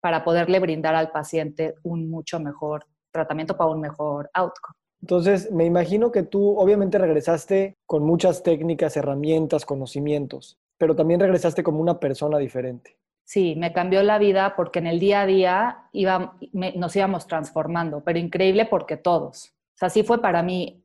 para 0.00 0.24
poderle 0.24 0.58
brindar 0.60 0.94
al 0.94 1.10
paciente 1.10 1.74
un 1.82 2.10
mucho 2.10 2.40
mejor 2.40 2.86
tratamiento 3.12 3.56
para 3.56 3.70
un 3.70 3.80
mejor 3.80 4.30
outcome. 4.34 4.74
Entonces, 5.02 5.50
me 5.50 5.64
imagino 5.64 6.12
que 6.12 6.22
tú 6.22 6.58
obviamente 6.58 6.98
regresaste 6.98 7.78
con 7.86 8.04
muchas 8.04 8.42
técnicas, 8.42 8.96
herramientas, 8.96 9.64
conocimientos, 9.64 10.58
pero 10.78 10.94
también 10.94 11.20
regresaste 11.20 11.62
como 11.62 11.80
una 11.80 11.98
persona 11.98 12.38
diferente. 12.38 12.98
Sí, 13.24 13.54
me 13.56 13.72
cambió 13.72 14.02
la 14.02 14.18
vida 14.18 14.54
porque 14.56 14.80
en 14.80 14.88
el 14.88 14.98
día 14.98 15.22
a 15.22 15.26
día 15.26 15.88
iba, 15.92 16.36
nos 16.52 16.96
íbamos 16.96 17.26
transformando, 17.26 18.02
pero 18.02 18.18
increíble 18.18 18.66
porque 18.66 18.96
todos. 18.96 19.54
O 19.74 19.78
sea, 19.78 19.88
sí 19.88 20.02
fue 20.02 20.20
para 20.20 20.42
mí 20.42 20.84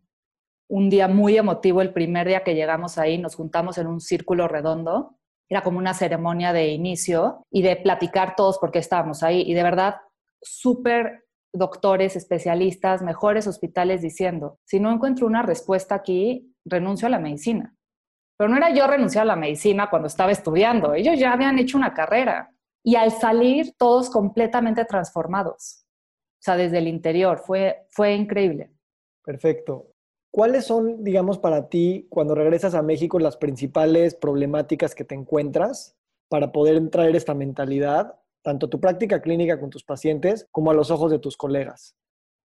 un 0.68 0.90
día 0.90 1.08
muy 1.08 1.38
emotivo 1.38 1.82
el 1.82 1.92
primer 1.92 2.28
día 2.28 2.44
que 2.44 2.56
llegamos 2.56 2.98
ahí, 2.98 3.18
nos 3.18 3.36
juntamos 3.36 3.78
en 3.78 3.88
un 3.88 4.00
círculo 4.00 4.48
redondo 4.48 5.16
era 5.50 5.62
como 5.62 5.78
una 5.78 5.94
ceremonia 5.94 6.54
de 6.54 6.70
inicio 6.70 7.44
y 7.52 7.62
de 7.62 7.76
platicar 7.76 8.36
todos 8.36 8.58
porque 8.60 8.80
estábamos 8.80 9.24
ahí. 9.24 9.44
Y 9.46 9.54
de 9.54 9.64
verdad, 9.64 9.98
súper 10.42 11.26
doctores, 11.54 12.16
especialistas, 12.16 13.02
mejores 13.02 13.48
hospitales 13.48 14.02
diciendo, 14.02 14.60
si 14.66 14.80
no 14.80 14.92
encuentro 14.92 15.28
una 15.28 15.42
respuesta 15.42 15.96
aquí, 15.96 16.54
renuncio 16.66 17.08
a 17.08 17.12
la 17.12 17.20
medicina. 17.20 17.76
Pero 18.38 18.50
no 18.50 18.58
era 18.58 18.74
yo 18.74 18.88
renunciar 18.88 19.24
a 19.24 19.28
la 19.28 19.36
medicina 19.36 19.90
cuando 19.90 20.08
estaba 20.08 20.32
estudiando, 20.32 20.94
ellos 20.94 21.18
ya 21.18 21.32
habían 21.32 21.58
hecho 21.58 21.78
una 21.78 21.94
carrera. 21.94 22.52
Y 22.84 22.96
al 22.96 23.12
salir, 23.12 23.74
todos 23.78 24.10
completamente 24.10 24.86
transformados. 24.86 25.86
O 25.86 26.44
sea, 26.46 26.58
desde 26.58 26.78
el 26.80 26.88
interior, 26.88 27.40
fue, 27.40 27.88
fue 27.90 28.14
increíble. 28.14 28.72
Perfecto. 29.24 29.95
¿Cuáles 30.36 30.66
son, 30.66 31.02
digamos, 31.02 31.38
para 31.38 31.70
ti, 31.70 32.08
cuando 32.10 32.36
regresas 32.36 32.76
a 32.76 32.82
México, 32.82 33.20
las 33.20 33.38
principales 33.38 34.16
problemáticas 34.16 34.94
que 34.94 35.06
te 35.06 35.16
encuentras 35.16 35.96
para 36.28 36.52
poder 36.52 36.90
traer 36.90 37.16
esta 37.16 37.34
mentalidad, 37.34 38.20
tanto 38.42 38.66
a 38.66 38.70
tu 38.70 38.82
práctica 38.82 39.22
clínica 39.22 39.58
con 39.58 39.70
tus 39.70 39.86
pacientes 39.86 40.46
como 40.52 40.72
a 40.72 40.74
los 40.74 40.92
ojos 40.92 41.10
de 41.10 41.20
tus 41.20 41.38
colegas? 41.38 41.96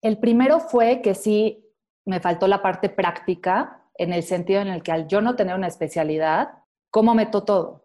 El 0.03 0.21
primero 0.21 0.61
fue 0.61 1.03
que 1.03 1.17
sí 1.17 1.69
me 2.05 2.21
faltó 2.21 2.47
la 2.47 2.63
parte 2.63 2.91
práctica 2.91 3.83
en 3.99 4.13
el 4.13 4.23
sentido 4.23 4.61
en 4.61 4.69
el 4.69 4.85
que 4.85 4.93
al 4.93 5.09
yo 5.09 5.21
no 5.21 5.35
tener 5.35 5.57
una 5.57 5.67
especialidad, 5.67 6.51
¿cómo 6.93 7.17
meto 7.17 7.43
todo? 7.43 7.80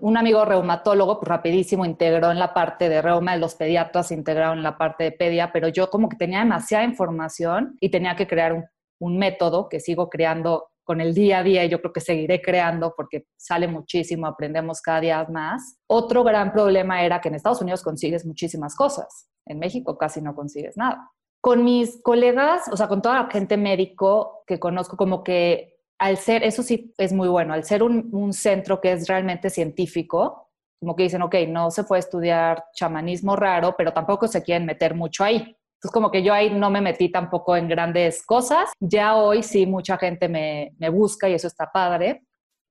Un 0.00 0.16
amigo 0.16 0.44
reumatólogo, 0.44 1.20
pues 1.20 1.28
rapidísimo 1.28 1.84
integró 1.84 2.30
en 2.32 2.38
la 2.38 2.52
parte 2.52 2.88
de 2.88 3.00
reuma, 3.00 3.36
los 3.36 3.54
pediatras 3.54 4.10
integraron 4.10 4.58
en 4.58 4.64
la 4.64 4.76
parte 4.76 5.04
de 5.04 5.12
pedia, 5.12 5.52
pero 5.52 5.68
yo 5.68 5.88
como 5.88 6.08
que 6.08 6.16
tenía 6.16 6.40
demasiada 6.40 6.84
información 6.84 7.76
y 7.80 7.90
tenía 7.90 8.16
que 8.16 8.26
crear 8.26 8.52
un, 8.54 8.64
un 8.98 9.18
método 9.18 9.68
que 9.68 9.80
sigo 9.80 10.08
creando 10.08 10.68
con 10.84 11.00
el 11.00 11.14
día 11.14 11.38
a 11.38 11.42
día 11.42 11.64
y 11.64 11.68
yo 11.68 11.80
creo 11.80 11.92
que 11.92 12.00
seguiré 12.00 12.40
creando 12.42 12.94
porque 12.96 13.26
sale 13.36 13.68
muchísimo, 13.68 14.26
aprendemos 14.26 14.80
cada 14.80 15.00
día 15.00 15.26
más. 15.30 15.78
Otro 15.86 16.24
gran 16.24 16.52
problema 16.52 17.02
era 17.02 17.20
que 17.20 17.28
en 17.28 17.36
Estados 17.36 17.60
Unidos 17.60 17.82
consigues 17.82 18.26
muchísimas 18.26 18.74
cosas, 18.74 19.28
en 19.46 19.58
México 19.58 19.96
casi 19.96 20.20
no 20.20 20.34
consigues 20.34 20.76
nada. 20.76 21.10
Con 21.40 21.64
mis 21.64 22.00
colegas, 22.02 22.68
o 22.70 22.76
sea, 22.76 22.88
con 22.88 23.02
toda 23.02 23.22
la 23.22 23.30
gente 23.30 23.56
médico 23.56 24.42
que 24.46 24.60
conozco, 24.60 24.96
como 24.96 25.24
que 25.24 25.71
al 26.02 26.16
ser, 26.16 26.42
eso 26.42 26.64
sí 26.64 26.92
es 26.98 27.12
muy 27.12 27.28
bueno, 27.28 27.54
al 27.54 27.62
ser 27.62 27.84
un, 27.84 28.32
centro 28.32 28.80
que 28.80 28.90
es 28.90 29.06
realmente 29.06 29.50
científico, 29.50 30.50
como 30.80 30.96
que 30.96 31.04
dicen, 31.04 31.22
ok, 31.22 31.36
no 31.46 31.70
se 31.70 31.84
puede 31.84 32.00
estudiar 32.00 32.64
chamanismo 32.74 33.36
raro, 33.36 33.76
pero 33.78 33.92
tampoco 33.92 34.26
se 34.26 34.42
quieren 34.42 34.66
meter 34.66 34.96
mucho 34.96 35.22
ahí. 35.22 35.36
Entonces, 35.36 35.92
como 35.92 36.10
que 36.10 36.24
yo 36.24 36.34
ahí 36.34 36.50
no 36.50 36.70
me 36.70 36.80
metí 36.80 37.08
tampoco 37.08 37.56
en 37.56 37.68
grandes 37.68 38.26
cosas. 38.26 38.72
Ya 38.80 39.14
hoy 39.14 39.44
sí 39.44 39.64
mucha 39.64 39.96
gente 39.96 40.28
me, 40.28 40.74
me 40.78 40.88
busca 40.88 41.28
y 41.28 41.34
eso 41.34 41.46
está 41.46 41.70
padre. 41.70 42.24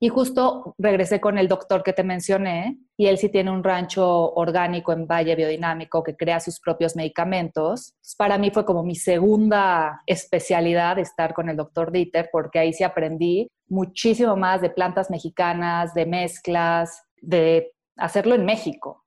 Y 0.03 0.09
justo 0.09 0.73
regresé 0.79 1.21
con 1.21 1.37
el 1.37 1.47
doctor 1.47 1.83
que 1.83 1.93
te 1.93 2.03
mencioné 2.03 2.79
y 2.97 3.05
él 3.05 3.19
sí 3.19 3.29
tiene 3.29 3.51
un 3.51 3.63
rancho 3.63 4.33
orgánico 4.33 4.91
en 4.93 5.05
Valle 5.05 5.35
Biodinámico 5.35 6.01
que 6.01 6.17
crea 6.17 6.39
sus 6.39 6.59
propios 6.59 6.95
medicamentos. 6.95 7.93
para 8.17 8.39
mí 8.39 8.49
fue 8.49 8.65
como 8.65 8.81
mi 8.81 8.95
segunda 8.95 10.01
especialidad 10.07 10.97
estar 10.97 11.35
con 11.35 11.49
el 11.49 11.57
doctor 11.57 11.91
Dieter 11.91 12.29
porque 12.31 12.57
ahí 12.57 12.73
sí 12.73 12.83
aprendí 12.83 13.47
muchísimo 13.67 14.35
más 14.35 14.59
de 14.61 14.71
plantas 14.71 15.11
mexicanas, 15.11 15.93
de 15.93 16.07
mezclas, 16.07 17.03
de 17.21 17.71
hacerlo 17.95 18.33
en 18.33 18.43
México 18.43 19.05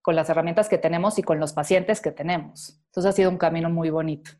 con 0.00 0.14
las 0.14 0.30
herramientas 0.30 0.68
que 0.68 0.78
tenemos 0.78 1.18
y 1.18 1.24
con 1.24 1.40
los 1.40 1.52
pacientes 1.52 2.00
que 2.00 2.12
tenemos. 2.12 2.80
Entonces 2.86 3.10
ha 3.10 3.16
sido 3.16 3.30
un 3.30 3.36
camino 3.36 3.68
muy 3.68 3.90
bonito. 3.90 4.30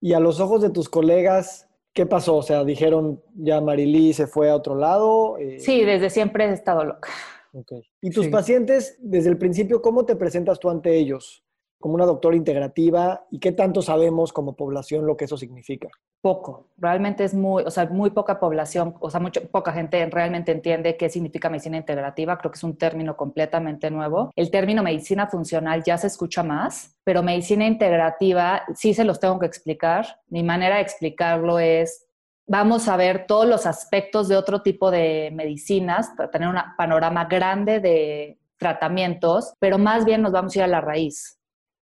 Y 0.00 0.12
a 0.12 0.20
los 0.20 0.38
ojos 0.38 0.62
de 0.62 0.70
tus 0.70 0.88
colegas, 0.88 1.68
¿qué 1.92 2.06
pasó? 2.06 2.36
O 2.36 2.42
sea, 2.42 2.64
dijeron 2.64 3.22
ya 3.34 3.60
Marilí 3.60 4.12
se 4.12 4.26
fue 4.26 4.50
a 4.50 4.56
otro 4.56 4.74
lado. 4.74 5.38
Eh, 5.38 5.58
sí, 5.60 5.84
desde 5.84 6.10
siempre 6.10 6.44
he 6.44 6.52
estado 6.52 6.84
loca. 6.84 7.10
Okay. 7.52 7.82
¿Y 8.00 8.10
tus 8.10 8.28
pacientes, 8.28 8.96
desde 9.00 9.30
el 9.30 9.36
principio, 9.36 9.82
cómo 9.82 10.04
te 10.04 10.14
presentas 10.14 10.60
tú 10.60 10.70
ante 10.70 10.96
ellos? 10.96 11.42
como 11.80 11.94
una 11.94 12.04
doctora 12.04 12.36
integrativa 12.36 13.26
y 13.30 13.40
qué 13.40 13.52
tanto 13.52 13.82
sabemos 13.82 14.32
como 14.32 14.54
población 14.54 15.06
lo 15.06 15.16
que 15.16 15.24
eso 15.24 15.36
significa? 15.36 15.88
Poco, 16.22 16.68
realmente 16.76 17.24
es 17.24 17.32
muy, 17.32 17.62
o 17.62 17.70
sea, 17.70 17.86
muy 17.86 18.10
poca 18.10 18.38
población, 18.38 18.94
o 19.00 19.08
sea, 19.08 19.20
mucho, 19.20 19.40
poca 19.48 19.72
gente 19.72 20.04
realmente 20.10 20.52
entiende 20.52 20.98
qué 20.98 21.08
significa 21.08 21.48
medicina 21.48 21.78
integrativa, 21.78 22.36
creo 22.36 22.50
que 22.50 22.56
es 22.56 22.64
un 22.64 22.76
término 22.76 23.16
completamente 23.16 23.90
nuevo. 23.90 24.30
El 24.36 24.50
término 24.50 24.82
medicina 24.82 25.28
funcional 25.28 25.82
ya 25.82 25.96
se 25.96 26.08
escucha 26.08 26.42
más, 26.42 26.94
pero 27.04 27.22
medicina 27.22 27.66
integrativa 27.66 28.64
sí 28.74 28.92
se 28.92 29.04
los 29.04 29.18
tengo 29.18 29.38
que 29.38 29.46
explicar. 29.46 30.20
Mi 30.28 30.42
manera 30.42 30.76
de 30.76 30.82
explicarlo 30.82 31.58
es 31.58 32.06
vamos 32.46 32.88
a 32.88 32.96
ver 32.96 33.26
todos 33.26 33.46
los 33.46 33.64
aspectos 33.64 34.28
de 34.28 34.36
otro 34.36 34.60
tipo 34.60 34.90
de 34.90 35.30
medicinas, 35.32 36.10
para 36.16 36.30
tener 36.30 36.48
un 36.48 36.56
panorama 36.76 37.24
grande 37.26 37.80
de 37.80 38.38
tratamientos, 38.58 39.54
pero 39.58 39.78
más 39.78 40.04
bien 40.04 40.20
nos 40.20 40.32
vamos 40.32 40.54
a 40.54 40.58
ir 40.58 40.64
a 40.64 40.68
la 40.68 40.80
raíz 40.82 41.39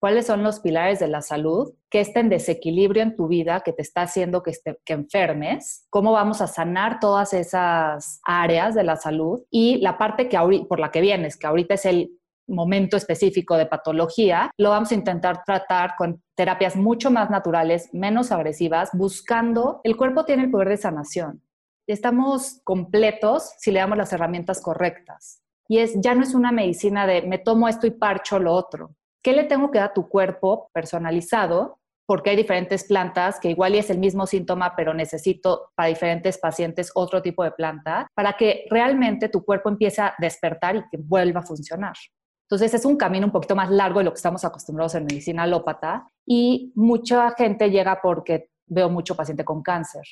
cuáles 0.04 0.26
son 0.26 0.42
los 0.42 0.60
pilares 0.60 0.98
de 0.98 1.08
la 1.08 1.22
salud, 1.22 1.72
qué 1.88 2.00
está 2.00 2.20
en 2.20 2.28
desequilibrio 2.28 3.02
en 3.02 3.16
tu 3.16 3.26
vida 3.26 3.62
que 3.64 3.72
te 3.72 3.80
está 3.80 4.02
haciendo 4.02 4.42
que, 4.42 4.52
que 4.84 4.92
enfermes, 4.92 5.86
cómo 5.88 6.12
vamos 6.12 6.42
a 6.42 6.46
sanar 6.46 7.00
todas 7.00 7.32
esas 7.32 8.20
áreas 8.22 8.74
de 8.74 8.84
la 8.84 8.96
salud 8.96 9.44
y 9.50 9.78
la 9.78 9.96
parte 9.96 10.28
que 10.28 10.36
por 10.68 10.78
la 10.78 10.90
que 10.90 11.00
vienes, 11.00 11.38
que 11.38 11.46
ahorita 11.46 11.72
es 11.72 11.86
el 11.86 12.10
momento 12.46 12.98
específico 12.98 13.56
de 13.56 13.64
patología, 13.64 14.50
lo 14.58 14.68
vamos 14.68 14.92
a 14.92 14.94
intentar 14.94 15.42
tratar 15.42 15.94
con 15.96 16.22
terapias 16.34 16.76
mucho 16.76 17.10
más 17.10 17.30
naturales, 17.30 17.88
menos 17.94 18.30
agresivas, 18.30 18.90
buscando, 18.92 19.80
el 19.84 19.96
cuerpo 19.96 20.26
tiene 20.26 20.44
el 20.44 20.50
poder 20.50 20.68
de 20.68 20.76
sanación. 20.76 21.42
Estamos 21.86 22.60
completos 22.62 23.54
si 23.56 23.70
le 23.70 23.80
damos 23.80 23.96
las 23.96 24.12
herramientas 24.12 24.60
correctas. 24.60 25.40
Y 25.66 25.78
es, 25.78 25.98
ya 25.98 26.14
no 26.14 26.24
es 26.24 26.34
una 26.34 26.52
medicina 26.52 27.06
de 27.06 27.22
me 27.22 27.38
tomo 27.38 27.68
esto 27.68 27.86
y 27.86 27.90
parcho 27.90 28.38
lo 28.38 28.52
otro. 28.52 28.94
¿Qué 29.24 29.32
le 29.32 29.44
tengo 29.44 29.70
que 29.70 29.78
dar 29.78 29.88
a 29.88 29.94
tu 29.94 30.06
cuerpo 30.06 30.68
personalizado? 30.74 31.80
Porque 32.06 32.28
hay 32.28 32.36
diferentes 32.36 32.84
plantas 32.84 33.40
que 33.40 33.48
igual 33.48 33.74
y 33.74 33.78
es 33.78 33.88
el 33.88 33.96
mismo 33.98 34.26
síntoma, 34.26 34.76
pero 34.76 34.92
necesito 34.92 35.70
para 35.74 35.88
diferentes 35.88 36.36
pacientes 36.36 36.92
otro 36.94 37.22
tipo 37.22 37.42
de 37.42 37.52
planta 37.52 38.06
para 38.14 38.34
que 38.34 38.66
realmente 38.68 39.30
tu 39.30 39.42
cuerpo 39.42 39.70
empiece 39.70 40.02
a 40.02 40.14
despertar 40.18 40.76
y 40.76 40.82
que 40.90 40.98
vuelva 40.98 41.40
a 41.40 41.42
funcionar. 41.42 41.94
Entonces 42.42 42.74
es 42.74 42.84
un 42.84 42.98
camino 42.98 43.24
un 43.24 43.32
poquito 43.32 43.56
más 43.56 43.70
largo 43.70 44.00
de 44.00 44.04
lo 44.04 44.10
que 44.12 44.18
estamos 44.18 44.44
acostumbrados 44.44 44.94
en 44.94 45.06
medicina 45.06 45.44
alópata 45.44 46.06
y 46.26 46.70
mucha 46.74 47.30
gente 47.30 47.70
llega 47.70 48.02
porque 48.02 48.50
veo 48.66 48.90
mucho 48.90 49.16
paciente 49.16 49.42
con 49.42 49.62
cáncer. 49.62 50.04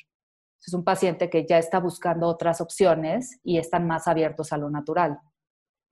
Es 0.65 0.73
un 0.73 0.83
paciente 0.83 1.29
que 1.29 1.45
ya 1.45 1.59
está 1.59 1.79
buscando 1.79 2.25
otras 2.25 2.61
opciones 2.61 3.39
y 3.43 3.59
están 3.59 3.85
más 3.85 4.07
abiertos 4.07 4.51
a 4.51 4.57
lo 4.57 4.71
natural 4.71 5.19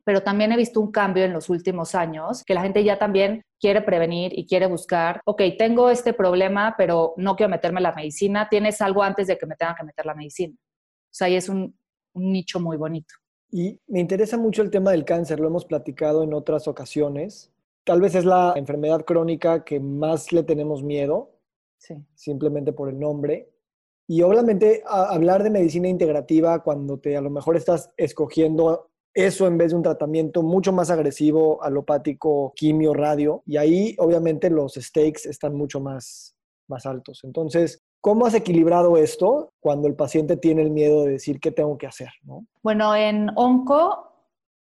pero 0.03 0.21
también 0.21 0.51
he 0.51 0.57
visto 0.57 0.79
un 0.79 0.91
cambio 0.91 1.23
en 1.23 1.33
los 1.33 1.49
últimos 1.49 1.95
años, 1.95 2.43
que 2.43 2.53
la 2.53 2.61
gente 2.61 2.83
ya 2.83 2.97
también 2.97 3.43
quiere 3.59 3.81
prevenir 3.81 4.37
y 4.37 4.45
quiere 4.45 4.65
buscar, 4.67 5.21
ok, 5.25 5.41
tengo 5.57 5.89
este 5.89 6.13
problema, 6.13 6.75
pero 6.77 7.13
no 7.17 7.35
quiero 7.35 7.49
meterme 7.49 7.81
la 7.81 7.93
medicina, 7.93 8.47
tienes 8.49 8.81
algo 8.81 9.03
antes 9.03 9.27
de 9.27 9.37
que 9.37 9.45
me 9.45 9.55
tenga 9.55 9.75
que 9.75 9.83
meter 9.83 10.05
la 10.05 10.15
medicina. 10.15 10.55
O 10.55 11.13
sea, 11.13 11.27
ahí 11.27 11.35
es 11.35 11.49
un, 11.49 11.75
un 12.13 12.31
nicho 12.31 12.59
muy 12.59 12.77
bonito. 12.77 13.13
Y 13.51 13.79
me 13.87 13.99
interesa 13.99 14.37
mucho 14.37 14.61
el 14.61 14.71
tema 14.71 14.91
del 14.91 15.05
cáncer, 15.05 15.39
lo 15.39 15.47
hemos 15.47 15.65
platicado 15.65 16.23
en 16.23 16.33
otras 16.33 16.67
ocasiones. 16.67 17.51
Tal 17.83 17.99
vez 17.99 18.15
es 18.15 18.25
la 18.25 18.53
enfermedad 18.55 19.03
crónica 19.03 19.63
que 19.63 19.79
más 19.79 20.31
le 20.31 20.43
tenemos 20.43 20.83
miedo, 20.83 21.31
sí. 21.77 21.95
simplemente 22.15 22.71
por 22.71 22.89
el 22.89 22.99
nombre. 22.99 23.49
Y 24.07 24.21
obviamente 24.23 24.83
hablar 24.85 25.43
de 25.43 25.49
medicina 25.49 25.87
integrativa 25.87 26.63
cuando 26.63 26.99
te 26.99 27.15
a 27.17 27.21
lo 27.21 27.29
mejor 27.29 27.55
estás 27.55 27.93
escogiendo 27.97 28.90
eso 29.13 29.47
en 29.47 29.57
vez 29.57 29.71
de 29.71 29.77
un 29.77 29.83
tratamiento 29.83 30.43
mucho 30.43 30.71
más 30.71 30.89
agresivo, 30.89 31.61
alopático, 31.63 32.53
quimio, 32.55 32.93
radio. 32.93 33.43
Y 33.45 33.57
ahí 33.57 33.95
obviamente 33.99 34.49
los 34.49 34.73
stakes 34.75 35.29
están 35.29 35.55
mucho 35.55 35.79
más, 35.79 36.35
más 36.67 36.85
altos. 36.85 37.21
Entonces, 37.23 37.83
¿cómo 37.99 38.25
has 38.25 38.33
equilibrado 38.33 38.97
esto 38.97 39.53
cuando 39.59 39.87
el 39.87 39.95
paciente 39.95 40.37
tiene 40.37 40.61
el 40.61 40.71
miedo 40.71 41.03
de 41.03 41.11
decir 41.11 41.39
qué 41.39 41.51
tengo 41.51 41.77
que 41.77 41.87
hacer? 41.87 42.09
Bueno, 42.63 42.95
en 42.95 43.29
onco, 43.35 44.11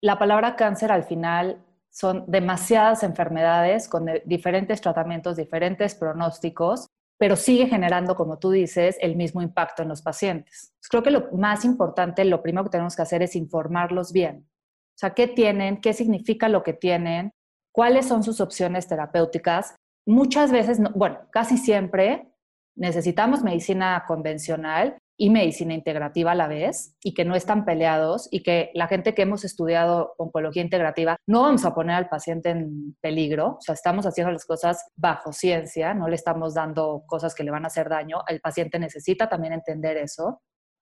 la 0.01 0.17
palabra 0.17 0.55
cáncer 0.55 0.91
al 0.91 1.03
final 1.03 1.63
son 1.89 2.23
demasiadas 2.27 3.03
enfermedades 3.03 3.87
con 3.87 4.05
diferentes 4.25 4.79
tratamientos, 4.81 5.37
diferentes 5.37 5.95
pronósticos, 5.95 6.87
pero 7.19 7.35
sigue 7.35 7.67
generando, 7.67 8.15
como 8.15 8.39
tú 8.39 8.49
dices, 8.49 8.97
el 9.01 9.17
mismo 9.17 9.41
impacto 9.41 9.83
en 9.83 9.89
los 9.89 10.01
pacientes. 10.01 10.73
creo 10.89 11.03
que 11.03 11.11
lo 11.11 11.29
más 11.33 11.65
importante, 11.65 12.23
lo 12.23 12.41
primero 12.41 12.63
que 12.63 12.71
tenemos 12.71 12.95
que 12.95 13.01
hacer 13.01 13.21
es 13.21 13.35
informarlos 13.35 14.13
bien. 14.13 14.47
O 14.47 14.99
sea, 14.99 15.13
¿qué 15.13 15.27
tienen? 15.27 15.81
¿Qué 15.81 15.93
significa 15.93 16.47
lo 16.47 16.63
que 16.63 16.73
tienen? 16.73 17.33
¿Cuáles 17.73 18.07
son 18.07 18.23
sus 18.23 18.39
opciones 18.39 18.87
terapéuticas? 18.87 19.75
Muchas 20.07 20.51
veces, 20.51 20.79
bueno, 20.95 21.19
casi 21.31 21.57
siempre 21.57 22.31
necesitamos 22.75 23.43
medicina 23.43 24.05
convencional 24.07 24.97
y 25.21 25.29
medicina 25.29 25.73
integrativa 25.73 26.31
a 26.31 26.35
la 26.35 26.47
vez 26.47 26.95
y 27.03 27.13
que 27.13 27.25
no 27.25 27.35
están 27.35 27.65
peleados 27.65 28.29
y 28.31 28.41
que 28.41 28.71
la 28.73 28.87
gente 28.87 29.13
que 29.13 29.23
hemos 29.23 29.43
estudiado 29.43 30.13
oncología 30.17 30.63
integrativa 30.63 31.17
no 31.27 31.41
vamos 31.41 31.65
a 31.65 31.75
poner 31.75 31.97
al 31.97 32.07
paciente 32.07 32.51
en 32.51 32.95
peligro, 33.01 33.57
o 33.57 33.61
sea, 33.61 33.75
estamos 33.75 34.05
haciendo 34.05 34.31
las 34.31 34.45
cosas 34.45 34.87
bajo 34.95 35.33
ciencia, 35.33 35.93
no 35.93 36.07
le 36.07 36.15
estamos 36.15 36.53
dando 36.53 37.03
cosas 37.05 37.35
que 37.35 37.43
le 37.43 37.51
van 37.51 37.65
a 37.65 37.67
hacer 37.67 37.89
daño, 37.89 38.19
el 38.27 38.39
paciente 38.39 38.79
necesita 38.79 39.27
también 39.27 39.51
entender 39.51 39.97
eso 39.97 40.41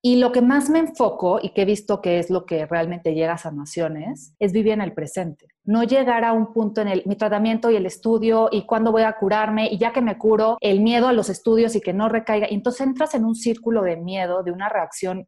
y 0.09 0.15
lo 0.15 0.31
que 0.31 0.41
más 0.41 0.69
me 0.69 0.79
enfoco 0.79 1.37
y 1.41 1.49
que 1.49 1.63
he 1.63 1.65
visto 1.65 2.01
que 2.01 2.17
es 2.17 2.29
lo 2.29 2.45
que 2.45 2.65
realmente 2.65 3.13
llega 3.13 3.33
a 3.33 3.37
sanaciones 3.37 4.33
es 4.39 4.53
vivir 4.53 4.71
en 4.71 4.79
el 4.79 4.93
presente. 4.93 5.47
No 5.65 5.83
llegar 5.83 6.23
a 6.23 6.31
un 6.31 6.53
punto 6.53 6.79
en 6.79 6.87
el, 6.87 7.03
mi 7.05 7.17
tratamiento 7.17 7.69
y 7.69 7.75
el 7.75 7.85
estudio 7.85 8.47
y 8.49 8.65
cuándo 8.65 8.93
voy 8.93 9.01
a 9.01 9.17
curarme 9.17 9.67
y 9.69 9.77
ya 9.77 9.91
que 9.91 10.01
me 10.01 10.17
curo, 10.17 10.57
el 10.61 10.79
miedo 10.79 11.09
a 11.09 11.11
los 11.11 11.27
estudios 11.27 11.75
y 11.75 11.81
que 11.81 11.91
no 11.91 12.07
recaiga. 12.07 12.47
Y 12.49 12.53
entonces 12.53 12.87
entras 12.87 13.15
en 13.15 13.25
un 13.25 13.35
círculo 13.35 13.81
de 13.81 13.97
miedo, 13.97 14.43
de 14.43 14.53
una 14.53 14.69
reacción 14.69 15.27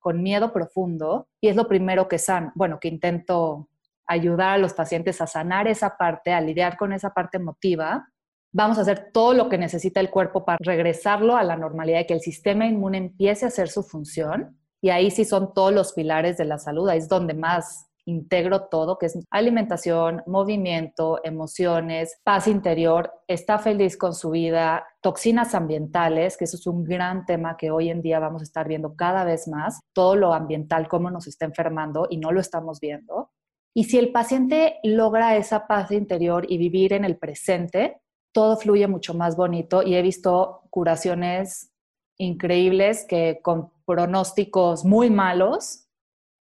con 0.00 0.20
miedo 0.24 0.52
profundo 0.52 1.28
y 1.40 1.46
es 1.46 1.54
lo 1.54 1.68
primero 1.68 2.08
que 2.08 2.18
san, 2.18 2.50
bueno, 2.56 2.80
que 2.80 2.88
intento 2.88 3.68
ayudar 4.08 4.54
a 4.54 4.58
los 4.58 4.74
pacientes 4.74 5.20
a 5.20 5.28
sanar 5.28 5.68
esa 5.68 5.96
parte, 5.96 6.32
a 6.32 6.40
lidiar 6.40 6.76
con 6.76 6.92
esa 6.92 7.10
parte 7.10 7.36
emotiva 7.36 8.08
vamos 8.52 8.78
a 8.78 8.82
hacer 8.82 9.10
todo 9.12 9.34
lo 9.34 9.48
que 9.48 9.58
necesita 9.58 10.00
el 10.00 10.10
cuerpo 10.10 10.44
para 10.44 10.58
regresarlo 10.60 11.36
a 11.36 11.44
la 11.44 11.56
normalidad 11.56 12.00
y 12.00 12.06
que 12.06 12.14
el 12.14 12.20
sistema 12.20 12.66
inmune 12.66 12.98
empiece 12.98 13.44
a 13.44 13.48
hacer 13.48 13.68
su 13.68 13.82
función. 13.82 14.58
Y 14.80 14.90
ahí 14.90 15.10
sí 15.10 15.24
son 15.24 15.52
todos 15.54 15.72
los 15.72 15.92
pilares 15.92 16.36
de 16.36 16.44
la 16.44 16.58
salud, 16.58 16.88
ahí 16.88 16.98
es 16.98 17.08
donde 17.08 17.34
más 17.34 17.86
integro 18.06 18.68
todo, 18.68 18.98
que 18.98 19.06
es 19.06 19.18
alimentación, 19.30 20.22
movimiento, 20.26 21.20
emociones, 21.24 22.20
paz 22.22 22.46
interior, 22.46 23.12
está 23.26 23.58
feliz 23.58 23.96
con 23.96 24.14
su 24.14 24.30
vida, 24.30 24.86
toxinas 25.00 25.54
ambientales, 25.54 26.36
que 26.36 26.44
eso 26.44 26.56
es 26.56 26.66
un 26.66 26.84
gran 26.84 27.26
tema 27.26 27.56
que 27.56 27.70
hoy 27.70 27.90
en 27.90 28.02
día 28.02 28.20
vamos 28.20 28.42
a 28.42 28.44
estar 28.44 28.68
viendo 28.68 28.94
cada 28.94 29.24
vez 29.24 29.48
más, 29.48 29.80
todo 29.92 30.14
lo 30.14 30.32
ambiental, 30.32 30.88
cómo 30.88 31.10
nos 31.10 31.26
está 31.26 31.44
enfermando 31.46 32.06
y 32.08 32.18
no 32.18 32.30
lo 32.30 32.40
estamos 32.40 32.78
viendo. 32.80 33.32
Y 33.74 33.84
si 33.84 33.98
el 33.98 34.12
paciente 34.12 34.78
logra 34.84 35.36
esa 35.36 35.66
paz 35.66 35.90
interior 35.90 36.46
y 36.48 36.56
vivir 36.58 36.92
en 36.92 37.04
el 37.04 37.18
presente, 37.18 38.00
todo 38.36 38.58
fluye 38.58 38.86
mucho 38.86 39.14
más 39.14 39.34
bonito 39.34 39.82
y 39.82 39.94
he 39.94 40.02
visto 40.02 40.60
curaciones 40.68 41.72
increíbles 42.18 43.06
que 43.08 43.40
con 43.42 43.70
pronósticos 43.86 44.84
muy 44.84 45.08
malos 45.08 45.86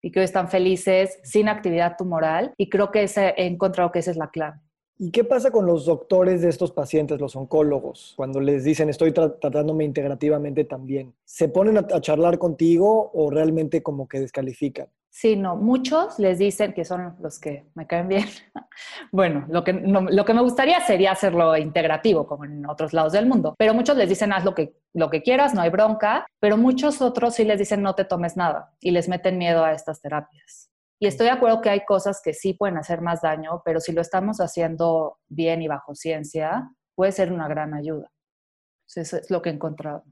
y 0.02 0.10
que 0.10 0.18
hoy 0.18 0.24
están 0.24 0.48
felices 0.48 1.20
sin 1.22 1.48
actividad 1.48 1.94
tumoral 1.96 2.52
y 2.56 2.68
creo 2.68 2.90
que 2.90 3.04
ese, 3.04 3.28
he 3.36 3.46
encontrado 3.46 3.92
que 3.92 4.00
esa 4.00 4.10
es 4.10 4.16
la 4.16 4.28
clave. 4.28 4.58
¿Y 4.98 5.12
qué 5.12 5.22
pasa 5.22 5.52
con 5.52 5.66
los 5.66 5.86
doctores 5.86 6.42
de 6.42 6.48
estos 6.48 6.72
pacientes, 6.72 7.20
los 7.20 7.36
oncólogos, 7.36 8.14
cuando 8.16 8.40
les 8.40 8.64
dicen 8.64 8.88
estoy 8.90 9.12
tratándome 9.12 9.84
integrativamente 9.84 10.64
también? 10.64 11.14
¿Se 11.24 11.48
ponen 11.48 11.78
a, 11.78 12.00
charlar 12.00 12.38
contigo 12.38 13.12
o 13.14 13.30
realmente 13.30 13.84
como 13.84 14.08
que 14.08 14.18
descalifican? 14.18 14.88
Sí, 15.16 15.36
no, 15.36 15.54
muchos 15.54 16.18
les 16.18 16.40
dicen 16.40 16.72
que 16.72 16.84
son 16.84 17.14
los 17.20 17.38
que 17.38 17.70
me 17.76 17.86
caen 17.86 18.08
bien. 18.08 18.26
bueno, 19.12 19.46
lo 19.48 19.62
que, 19.62 19.72
lo 19.72 20.24
que 20.24 20.34
me 20.34 20.42
gustaría 20.42 20.80
sería 20.80 21.12
hacerlo 21.12 21.56
integrativo, 21.56 22.26
como 22.26 22.44
en 22.44 22.68
otros 22.68 22.92
lados 22.92 23.12
del 23.12 23.26
mundo, 23.26 23.54
pero 23.56 23.74
muchos 23.74 23.96
les 23.96 24.08
dicen 24.08 24.32
haz 24.32 24.44
lo 24.44 24.56
que, 24.56 24.74
lo 24.92 25.10
que 25.10 25.22
quieras, 25.22 25.54
no 25.54 25.60
hay 25.60 25.70
bronca, 25.70 26.26
pero 26.40 26.56
muchos 26.56 27.00
otros 27.00 27.36
sí 27.36 27.44
les 27.44 27.60
dicen 27.60 27.80
no 27.80 27.94
te 27.94 28.04
tomes 28.04 28.36
nada 28.36 28.74
y 28.80 28.90
les 28.90 29.08
meten 29.08 29.38
miedo 29.38 29.64
a 29.64 29.70
estas 29.70 30.00
terapias. 30.00 30.72
Y 30.98 31.06
estoy 31.06 31.26
de 31.26 31.32
acuerdo 31.32 31.60
que 31.60 31.70
hay 31.70 31.84
cosas 31.84 32.20
que 32.20 32.34
sí 32.34 32.54
pueden 32.54 32.76
hacer 32.76 33.00
más 33.00 33.22
daño, 33.22 33.62
pero 33.64 33.78
si 33.78 33.92
lo 33.92 34.00
estamos 34.00 34.40
haciendo 34.40 35.20
bien 35.28 35.62
y 35.62 35.68
bajo 35.68 35.94
ciencia, 35.94 36.72
puede 36.96 37.12
ser 37.12 37.32
una 37.32 37.46
gran 37.46 37.72
ayuda. 37.72 38.10
Eso 38.88 39.16
es 39.16 39.30
lo 39.30 39.42
que 39.42 39.50
he 39.50 39.52
encontrado. 39.52 40.02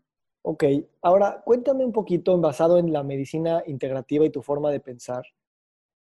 Ok, 0.44 0.64
ahora 1.02 1.40
cuéntame 1.44 1.84
un 1.84 1.92
poquito, 1.92 2.37
basado 2.40 2.78
en 2.78 2.92
la 2.92 3.04
medicina 3.04 3.62
integrativa 3.66 4.25
y 4.25 4.30
tu 4.30 4.42
forma 4.42 4.70
de 4.70 4.80
pensar, 4.80 5.22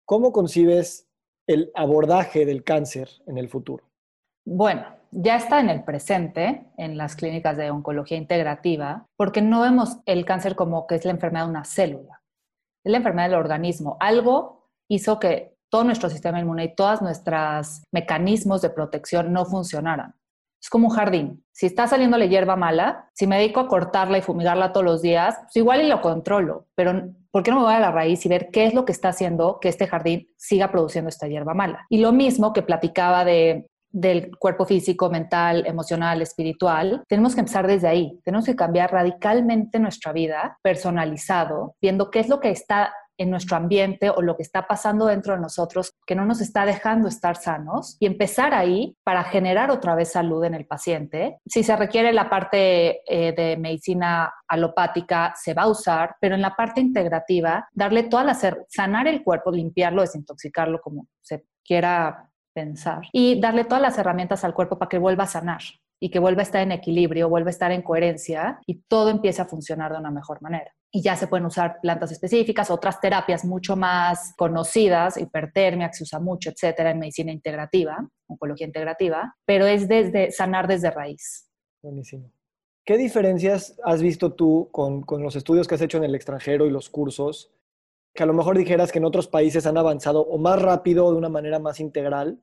¿cómo 0.05 0.31
concibes 0.31 1.07
el 1.47 1.71
abordaje 1.73 2.45
del 2.45 2.63
cáncer 2.63 3.09
en 3.25 3.37
el 3.37 3.49
futuro? 3.49 3.83
Bueno, 4.45 4.85
ya 5.11 5.37
está 5.37 5.59
en 5.59 5.69
el 5.69 5.83
presente 5.83 6.65
en 6.77 6.97
las 6.97 7.15
clínicas 7.15 7.57
de 7.57 7.71
oncología 7.71 8.17
integrativa, 8.17 9.07
porque 9.15 9.41
no 9.41 9.61
vemos 9.61 9.97
el 10.05 10.23
cáncer 10.23 10.55
como 10.55 10.85
que 10.85 10.95
es 10.95 11.05
la 11.05 11.11
enfermedad 11.11 11.45
de 11.45 11.51
una 11.51 11.65
célula, 11.65 12.21
es 12.83 12.91
la 12.91 12.97
enfermedad 12.97 13.29
del 13.29 13.39
organismo. 13.39 13.97
Algo 13.99 14.69
hizo 14.87 15.19
que 15.19 15.57
todo 15.69 15.83
nuestro 15.83 16.09
sistema 16.09 16.39
inmune 16.39 16.65
y 16.65 16.75
todos 16.75 17.01
nuestros 17.01 17.83
mecanismos 17.91 18.61
de 18.61 18.69
protección 18.69 19.33
no 19.33 19.45
funcionaran. 19.45 20.15
Es 20.61 20.69
como 20.69 20.87
un 20.87 20.93
jardín. 20.93 21.43
Si 21.51 21.65
está 21.65 21.87
saliéndole 21.87 22.29
hierba 22.29 22.55
mala, 22.55 23.09
si 23.13 23.27
me 23.27 23.37
dedico 23.37 23.59
a 23.59 23.67
cortarla 23.67 24.17
y 24.17 24.21
fumigarla 24.21 24.71
todos 24.73 24.85
los 24.85 25.01
días, 25.01 25.35
pues 25.43 25.55
igual 25.55 25.81
y 25.81 25.87
lo 25.87 26.01
controlo, 26.01 26.67
pero 26.75 27.13
¿por 27.31 27.43
qué 27.43 27.51
no 27.51 27.57
me 27.57 27.63
voy 27.63 27.73
a 27.73 27.79
la 27.79 27.91
raíz 27.91 28.25
y 28.25 28.29
ver 28.29 28.49
qué 28.51 28.65
es 28.65 28.73
lo 28.73 28.85
que 28.85 28.91
está 28.91 29.09
haciendo 29.09 29.59
que 29.59 29.69
este 29.69 29.87
jardín 29.87 30.29
siga 30.37 30.71
produciendo 30.71 31.09
esta 31.09 31.27
hierba 31.27 31.53
mala? 31.53 31.85
Y 31.89 31.99
lo 31.99 32.11
mismo 32.11 32.53
que 32.53 32.63
platicaba 32.63 33.25
de 33.25 33.67
del 33.89 34.37
cuerpo 34.37 34.65
físico, 34.65 35.09
mental, 35.09 35.65
emocional, 35.65 36.21
espiritual, 36.21 37.03
tenemos 37.07 37.33
que 37.33 37.39
empezar 37.41 37.65
desde 37.65 37.87
ahí. 37.87 38.19
Tenemos 38.23 38.45
que 38.45 38.55
cambiar 38.55 38.91
radicalmente 38.91 39.79
nuestra 39.79 40.13
vida, 40.13 40.59
personalizado, 40.61 41.75
viendo 41.81 42.11
qué 42.11 42.19
es 42.19 42.29
lo 42.29 42.39
que 42.39 42.51
está 42.51 42.93
en 43.17 43.29
nuestro 43.29 43.57
ambiente 43.57 44.09
o 44.09 44.21
lo 44.21 44.35
que 44.35 44.43
está 44.43 44.67
pasando 44.67 45.07
dentro 45.07 45.33
de 45.33 45.41
nosotros 45.41 45.93
que 46.05 46.15
no 46.15 46.25
nos 46.25 46.41
está 46.41 46.65
dejando 46.65 47.07
estar 47.07 47.35
sanos 47.35 47.97
y 47.99 48.05
empezar 48.05 48.53
ahí 48.53 48.95
para 49.03 49.23
generar 49.23 49.71
otra 49.71 49.95
vez 49.95 50.11
salud 50.11 50.43
en 50.43 50.53
el 50.53 50.65
paciente. 50.65 51.39
Si 51.45 51.63
se 51.63 51.75
requiere 51.75 52.13
la 52.13 52.29
parte 52.29 53.01
eh, 53.05 53.33
de 53.33 53.57
medicina 53.57 54.33
alopática, 54.47 55.33
se 55.35 55.53
va 55.53 55.63
a 55.63 55.69
usar, 55.69 56.15
pero 56.21 56.35
en 56.35 56.41
la 56.41 56.55
parte 56.55 56.81
integrativa, 56.81 57.67
darle 57.73 58.03
toda 58.03 58.23
la, 58.23 58.37
sanar 58.69 59.07
el 59.07 59.23
cuerpo, 59.23 59.51
limpiarlo, 59.51 60.01
desintoxicarlo 60.01 60.79
como 60.81 61.07
se 61.21 61.45
quiera 61.63 62.29
pensar 62.53 63.01
y 63.11 63.39
darle 63.39 63.65
todas 63.65 63.81
las 63.81 63.97
herramientas 63.97 64.43
al 64.43 64.53
cuerpo 64.53 64.79
para 64.79 64.89
que 64.89 64.97
vuelva 64.97 65.25
a 65.25 65.27
sanar 65.27 65.61
y 65.99 66.09
que 66.11 66.19
vuelva 66.19 66.41
a 66.41 66.43
estar 66.43 66.61
en 66.61 66.71
equilibrio, 66.71 67.29
vuelva 67.29 67.49
a 67.49 67.51
estar 67.51 67.71
en 67.71 67.81
coherencia 67.81 68.59
y 68.65 68.81
todo 68.87 69.09
empiece 69.09 69.41
a 69.41 69.45
funcionar 69.45 69.91
de 69.91 69.99
una 69.99 70.11
mejor 70.11 70.41
manera. 70.41 70.71
Y 70.91 71.01
ya 71.01 71.15
se 71.15 71.27
pueden 71.27 71.45
usar 71.45 71.79
plantas 71.81 72.11
específicas, 72.11 72.69
otras 72.71 72.99
terapias 73.01 73.43
mucho 73.43 73.75
más 73.75 74.33
conocidas, 74.37 75.17
hipertermia, 75.17 75.89
que 75.89 75.95
se 75.95 76.03
usa 76.03 76.19
mucho, 76.19 76.49
etcétera, 76.49 76.91
en 76.91 76.99
medicina 76.99 77.31
integrativa, 77.31 77.97
oncología 78.27 78.67
integrativa, 78.67 79.35
pero 79.45 79.65
es 79.65 79.87
desde 79.87 80.31
sanar 80.31 80.67
desde 80.67 80.91
raíz. 80.91 81.49
Buenísimo. 81.81 82.31
¿Qué 82.85 82.97
diferencias 82.97 83.75
has 83.83 84.01
visto 84.01 84.33
tú 84.33 84.69
con, 84.71 85.01
con 85.01 85.21
los 85.21 85.35
estudios 85.35 85.67
que 85.67 85.75
has 85.75 85.81
hecho 85.81 85.97
en 85.97 86.05
el 86.05 86.15
extranjero 86.15 86.65
y 86.65 86.69
los 86.69 86.89
cursos? 86.89 87.51
Que 88.13 88.23
a 88.23 88.25
lo 88.25 88.33
mejor 88.33 88.57
dijeras 88.57 88.91
que 88.91 88.99
en 88.99 89.05
otros 89.05 89.27
países 89.27 89.67
han 89.67 89.77
avanzado 89.77 90.21
o 90.21 90.37
más 90.37 90.61
rápido, 90.61 91.11
de 91.11 91.17
una 91.17 91.27
manera 91.27 91.59
más 91.59 91.81
integral, 91.81 92.39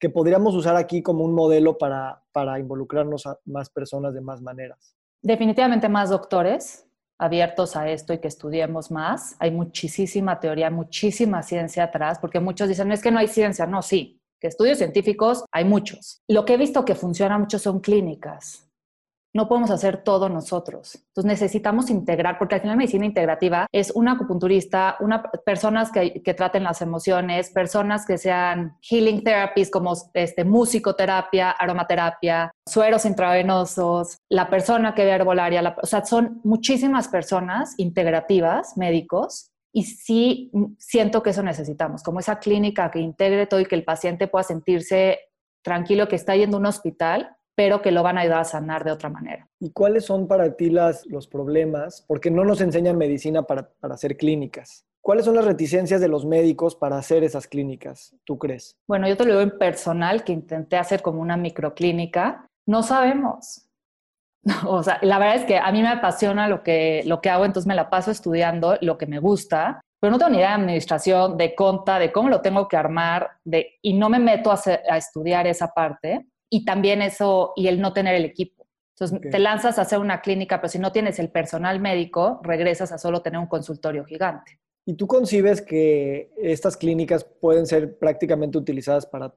que 0.00 0.10
podríamos 0.10 0.54
usar 0.54 0.76
aquí 0.76 1.02
como 1.02 1.24
un 1.24 1.34
modelo 1.34 1.78
para, 1.78 2.22
para 2.32 2.58
involucrarnos 2.58 3.26
a 3.26 3.38
más 3.44 3.68
personas 3.70 4.14
de 4.14 4.22
más 4.22 4.40
maneras? 4.40 4.96
Definitivamente 5.22 5.88
más 5.88 6.08
doctores 6.10 6.86
abiertos 7.18 7.76
a 7.76 7.88
esto 7.90 8.14
y 8.14 8.18
que 8.18 8.28
estudiemos 8.28 8.90
más. 8.90 9.36
Hay 9.38 9.50
muchísima 9.50 10.40
teoría, 10.40 10.70
muchísima 10.70 11.42
ciencia 11.42 11.84
atrás, 11.84 12.18
porque 12.18 12.40
muchos 12.40 12.66
dicen, 12.66 12.90
es 12.92 13.02
que 13.02 13.10
no 13.10 13.18
hay 13.18 13.28
ciencia. 13.28 13.66
No, 13.66 13.82
sí, 13.82 14.18
que 14.40 14.46
estudios 14.46 14.78
científicos 14.78 15.44
hay 15.52 15.66
muchos. 15.66 16.22
Lo 16.26 16.46
que 16.46 16.54
he 16.54 16.56
visto 16.56 16.82
que 16.86 16.94
funciona 16.94 17.38
mucho 17.38 17.58
son 17.58 17.80
clínicas 17.80 18.69
no 19.32 19.48
podemos 19.48 19.70
hacer 19.70 20.02
todo 20.02 20.28
nosotros. 20.28 20.96
Entonces 20.96 21.24
necesitamos 21.24 21.90
integrar, 21.90 22.38
porque 22.38 22.56
al 22.56 22.60
final 22.60 22.76
medicina 22.76 23.06
integrativa 23.06 23.66
es 23.72 23.92
una 23.94 24.12
acupunturista, 24.12 24.96
una, 25.00 25.22
personas 25.44 25.90
que, 25.92 26.20
traten 26.34 26.64
las 26.64 26.80
emociones, 26.80 27.50
personas 27.50 28.06
que 28.06 28.18
sean 28.18 28.76
healing 28.82 29.22
therapies 29.22 29.70
como 29.70 29.94
este, 30.14 30.44
musicoterapia, 30.44 31.50
aromaterapia, 31.50 32.52
sueros 32.66 33.04
intravenosos, 33.04 34.18
la 34.28 34.48
persona 34.48 34.94
que 34.94 35.04
ve 35.04 35.10
herbolaria, 35.10 35.76
o 35.82 35.86
sea, 35.86 36.04
son 36.04 36.40
muchísimas 36.44 37.08
personas 37.08 37.74
integrativas, 37.78 38.76
médicos, 38.76 39.50
y 39.72 39.84
sí 39.84 40.50
siento 40.78 41.22
que 41.22 41.30
eso 41.30 41.42
necesitamos, 41.42 42.02
como 42.02 42.20
esa 42.20 42.38
clínica 42.38 42.90
que 42.90 42.98
integre 42.98 43.46
todo 43.46 43.60
y 43.60 43.66
que 43.66 43.76
el 43.76 43.84
paciente 43.84 44.26
pueda 44.26 44.42
sentirse 44.42 45.20
tranquilo 45.62 46.08
que 46.08 46.16
está 46.16 46.34
yendo 46.34 46.56
a 46.56 46.60
un 46.60 46.66
hospital 46.66 47.36
pero 47.60 47.82
que 47.82 47.90
lo 47.90 48.02
van 48.02 48.16
a 48.16 48.22
ayudar 48.22 48.40
a 48.40 48.44
sanar 48.44 48.84
de 48.84 48.90
otra 48.90 49.10
manera. 49.10 49.46
¿Y 49.60 49.70
cuáles 49.72 50.06
son 50.06 50.26
para 50.26 50.56
ti 50.56 50.70
las, 50.70 51.04
los 51.04 51.28
problemas? 51.28 52.02
Porque 52.08 52.30
no 52.30 52.42
nos 52.42 52.62
enseñan 52.62 52.96
medicina 52.96 53.42
para, 53.42 53.68
para 53.80 53.96
hacer 53.96 54.16
clínicas. 54.16 54.86
¿Cuáles 55.02 55.26
son 55.26 55.36
las 55.36 55.44
reticencias 55.44 56.00
de 56.00 56.08
los 56.08 56.24
médicos 56.24 56.74
para 56.74 56.96
hacer 56.96 57.22
esas 57.22 57.46
clínicas, 57.46 58.16
tú 58.24 58.38
crees? 58.38 58.78
Bueno, 58.88 59.06
yo 59.06 59.14
te 59.14 59.26
lo 59.26 59.32
digo 59.32 59.42
en 59.42 59.58
personal, 59.58 60.24
que 60.24 60.32
intenté 60.32 60.78
hacer 60.78 61.02
como 61.02 61.20
una 61.20 61.36
microclínica. 61.36 62.46
No 62.66 62.82
sabemos. 62.82 63.66
O 64.66 64.82
sea, 64.82 64.98
la 65.02 65.18
verdad 65.18 65.36
es 65.36 65.44
que 65.44 65.58
a 65.58 65.70
mí 65.70 65.82
me 65.82 65.88
apasiona 65.88 66.48
lo 66.48 66.62
que, 66.62 67.02
lo 67.04 67.20
que 67.20 67.28
hago, 67.28 67.44
entonces 67.44 67.66
me 67.66 67.74
la 67.74 67.90
paso 67.90 68.10
estudiando 68.10 68.78
lo 68.80 68.96
que 68.96 69.04
me 69.04 69.18
gusta, 69.18 69.82
pero 70.00 70.12
no 70.12 70.16
tengo 70.16 70.30
ni 70.30 70.38
idea 70.38 70.56
de 70.56 70.62
administración, 70.62 71.36
de 71.36 71.54
conta, 71.54 71.98
de 71.98 72.10
cómo 72.10 72.30
lo 72.30 72.40
tengo 72.40 72.66
que 72.68 72.78
armar, 72.78 73.32
de, 73.44 73.74
y 73.82 73.92
no 73.92 74.08
me 74.08 74.18
meto 74.18 74.50
a, 74.50 74.58
a 74.88 74.96
estudiar 74.96 75.46
esa 75.46 75.68
parte 75.74 76.26
y 76.50 76.64
también 76.64 77.00
eso, 77.00 77.52
y 77.56 77.68
el 77.68 77.80
no 77.80 77.92
tener 77.92 78.14
el 78.14 78.24
equipo. 78.24 78.66
Entonces, 78.98 79.30
te 79.30 79.38
lanzas 79.38 79.78
a 79.78 79.82
hacer 79.82 79.98
una 79.98 80.20
clínica, 80.20 80.60
pero 80.60 80.68
si 80.68 80.78
no 80.78 80.92
tienes 80.92 81.18
el 81.18 81.30
personal 81.30 81.80
médico, 81.80 82.40
regresas 82.42 82.92
a 82.92 82.98
solo 82.98 83.22
tener 83.22 83.40
un 83.40 83.46
consultorio 83.46 84.04
gigante. 84.04 84.60
¿Y 84.84 84.94
tú 84.94 85.06
concibes 85.06 85.62
que 85.62 86.30
estas 86.36 86.76
clínicas 86.76 87.24
pueden 87.24 87.66
ser 87.66 87.98
prácticamente 87.98 88.58
utilizadas 88.58 89.06
para 89.06 89.32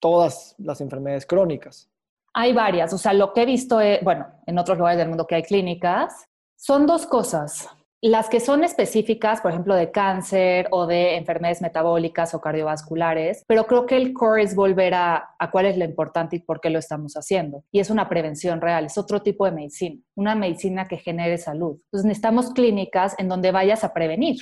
todas 0.00 0.54
las 0.58 0.80
enfermedades 0.80 1.26
crónicas? 1.26 1.90
Hay 2.32 2.52
varias, 2.52 2.92
o 2.92 2.98
sea, 2.98 3.12
lo 3.12 3.32
que 3.32 3.42
he 3.42 3.46
visto, 3.46 3.80
bueno, 4.02 4.26
en 4.46 4.58
otros 4.58 4.78
lugares 4.78 4.98
del 4.98 5.08
mundo 5.08 5.26
que 5.26 5.34
hay 5.34 5.42
clínicas, 5.42 6.26
son 6.54 6.86
dos 6.86 7.06
cosas. 7.06 7.68
Las 8.06 8.28
que 8.28 8.38
son 8.38 8.62
específicas, 8.62 9.40
por 9.40 9.50
ejemplo, 9.50 9.74
de 9.74 9.90
cáncer 9.90 10.68
o 10.70 10.86
de 10.86 11.16
enfermedades 11.16 11.60
metabólicas 11.60 12.34
o 12.34 12.40
cardiovasculares, 12.40 13.42
pero 13.48 13.66
creo 13.66 13.84
que 13.84 13.96
el 13.96 14.12
core 14.12 14.44
es 14.44 14.54
volver 14.54 14.94
a, 14.94 15.34
a 15.36 15.50
cuál 15.50 15.66
es 15.66 15.76
lo 15.76 15.84
importante 15.84 16.36
y 16.36 16.38
por 16.38 16.60
qué 16.60 16.70
lo 16.70 16.78
estamos 16.78 17.14
haciendo. 17.14 17.64
Y 17.72 17.80
es 17.80 17.90
una 17.90 18.08
prevención 18.08 18.60
real, 18.60 18.84
es 18.84 18.96
otro 18.96 19.22
tipo 19.22 19.44
de 19.44 19.50
medicina, 19.50 20.00
una 20.14 20.36
medicina 20.36 20.86
que 20.86 20.98
genere 20.98 21.36
salud. 21.36 21.80
Entonces 21.86 22.04
necesitamos 22.04 22.52
clínicas 22.52 23.16
en 23.18 23.28
donde 23.28 23.50
vayas 23.50 23.82
a 23.82 23.92
prevenir 23.92 24.36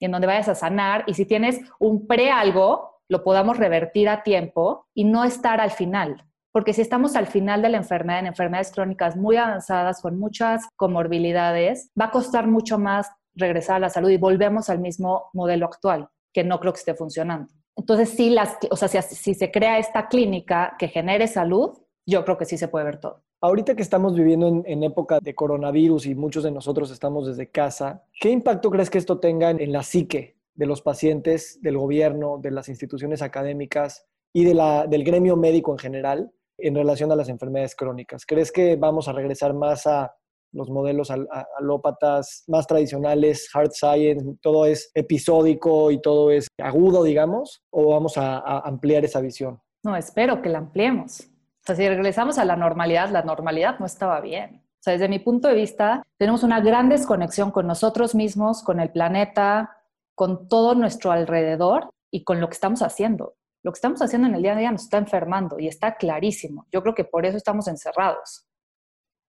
y 0.00 0.06
en 0.06 0.10
donde 0.10 0.26
vayas 0.26 0.48
a 0.48 0.56
sanar 0.56 1.04
y 1.06 1.14
si 1.14 1.24
tienes 1.24 1.60
un 1.78 2.08
pre 2.08 2.32
algo, 2.32 2.98
lo 3.08 3.22
podamos 3.22 3.58
revertir 3.58 4.08
a 4.08 4.24
tiempo 4.24 4.88
y 4.92 5.04
no 5.04 5.22
estar 5.22 5.60
al 5.60 5.70
final 5.70 6.24
porque 6.52 6.74
si 6.74 6.82
estamos 6.82 7.16
al 7.16 7.26
final 7.26 7.62
de 7.62 7.70
la 7.70 7.78
enfermedad, 7.78 8.20
en 8.20 8.26
enfermedades 8.26 8.70
crónicas 8.70 9.16
muy 9.16 9.36
avanzadas, 9.36 10.00
con 10.00 10.18
muchas 10.18 10.68
comorbilidades, 10.76 11.90
va 11.98 12.06
a 12.06 12.10
costar 12.10 12.46
mucho 12.46 12.78
más 12.78 13.08
regresar 13.34 13.76
a 13.76 13.80
la 13.80 13.88
salud 13.90 14.10
y 14.10 14.18
volvemos 14.18 14.68
al 14.68 14.78
mismo 14.78 15.30
modelo 15.32 15.66
actual. 15.66 16.08
que 16.34 16.44
no 16.44 16.58
creo 16.60 16.72
que 16.72 16.78
esté 16.78 16.94
funcionando. 16.94 17.52
Entonces, 17.76 18.08
sí, 18.08 18.30
las, 18.30 18.56
o 18.70 18.76
sea, 18.76 18.88
si, 18.88 19.14
si 19.14 19.34
se 19.34 19.50
crea 19.50 19.78
esta 19.78 20.08
clínica 20.08 20.76
que 20.78 20.88
genere 20.88 21.26
salud, 21.26 21.76
yo 22.06 22.24
creo 22.24 22.38
que 22.38 22.46
sí 22.46 22.56
se 22.56 22.68
puede 22.68 22.86
ver 22.86 22.98
todo. 22.98 23.22
Ahorita 23.40 23.74
que 23.74 23.82
estamos 23.82 24.14
viviendo 24.14 24.62
en, 24.64 24.82
época 24.84 25.18
de 25.20 25.34
coronavirus 25.34 26.06
y 26.06 26.14
muchos 26.14 26.44
de 26.44 26.52
nosotros 26.52 26.90
estamos 26.90 27.26
desde 27.26 27.50
casa, 27.50 28.04
¿qué 28.20 28.30
impacto 28.30 28.70
crees 28.70 28.88
que 28.88 28.98
esto 28.98 29.18
tenga 29.18 29.50
en, 29.50 29.72
la 29.72 29.82
psique 29.82 30.36
de 30.54 30.66
los 30.66 30.80
pacientes, 30.80 31.60
del 31.60 31.76
gobierno, 31.76 32.38
de 32.38 32.52
las 32.52 32.68
instituciones 32.68 33.20
académicas 33.20 34.06
y 34.32 34.44
de 34.44 34.54
la, 34.54 34.86
del 34.86 35.02
gremio 35.02 35.36
médico 35.36 35.72
en 35.72 35.78
general 35.78 36.32
en 36.58 36.74
relación 36.74 37.10
a 37.12 37.16
las 37.16 37.28
enfermedades 37.28 37.74
crónicas? 37.74 38.24
¿Crees 38.26 38.52
que 38.52 38.76
vamos 38.76 39.08
a 39.08 39.12
regresar 39.12 39.54
más 39.54 39.86
a 39.86 40.14
los 40.52 40.70
modelos 40.70 41.10
alópatas 41.58 42.44
más 42.46 42.66
tradicionales, 42.66 43.48
hard 43.54 43.72
science, 43.72 44.36
todo 44.40 44.66
es 44.66 44.90
episódico 44.94 45.90
y 45.90 46.00
todo 46.00 46.30
es 46.30 46.46
agudo, 46.58 47.02
digamos, 47.02 47.62
o 47.70 47.90
vamos 47.90 48.18
a, 48.18 48.60
ampliar 48.60 49.04
esa 49.04 49.20
visión? 49.20 49.60
No, 49.82 49.96
espero 49.96 50.42
que 50.42 50.50
la 50.50 50.58
ampliemos. 50.58 51.20
O 51.20 51.64
sea, 51.64 51.76
si 51.76 51.88
regresamos 51.88 52.38
a 52.38 52.44
la 52.44 52.56
normalidad, 52.56 53.10
la 53.10 53.22
normalidad 53.22 53.78
no 53.78 53.86
estaba 53.86 54.20
bien. 54.20 54.62
O 54.64 54.82
sea, 54.82 54.92
desde 54.92 55.08
mi 55.08 55.20
punto 55.20 55.48
de 55.48 55.54
vista, 55.54 56.02
tenemos 56.18 56.42
una 56.42 56.60
gran 56.60 56.88
desconexión 56.88 57.50
con 57.50 57.66
nosotros 57.66 58.14
mismos, 58.14 58.62
con 58.62 58.80
el 58.80 58.90
planeta, 58.90 59.76
con 60.14 60.48
todo 60.48 60.74
nuestro 60.74 61.12
alrededor 61.12 61.90
y 62.10 62.24
con 62.24 62.40
lo 62.40 62.48
que 62.48 62.54
estamos 62.54 62.82
haciendo. 62.82 63.34
Lo 63.62 63.72
que 63.72 63.76
estamos 63.76 64.02
haciendo 64.02 64.28
en 64.28 64.34
el 64.34 64.42
día 64.42 64.52
a 64.52 64.56
día 64.56 64.72
nos 64.72 64.82
está 64.82 64.98
enfermando 64.98 65.58
y 65.58 65.68
está 65.68 65.96
clarísimo. 65.96 66.66
Yo 66.72 66.82
creo 66.82 66.94
que 66.94 67.04
por 67.04 67.26
eso 67.26 67.36
estamos 67.36 67.68
encerrados 67.68 68.46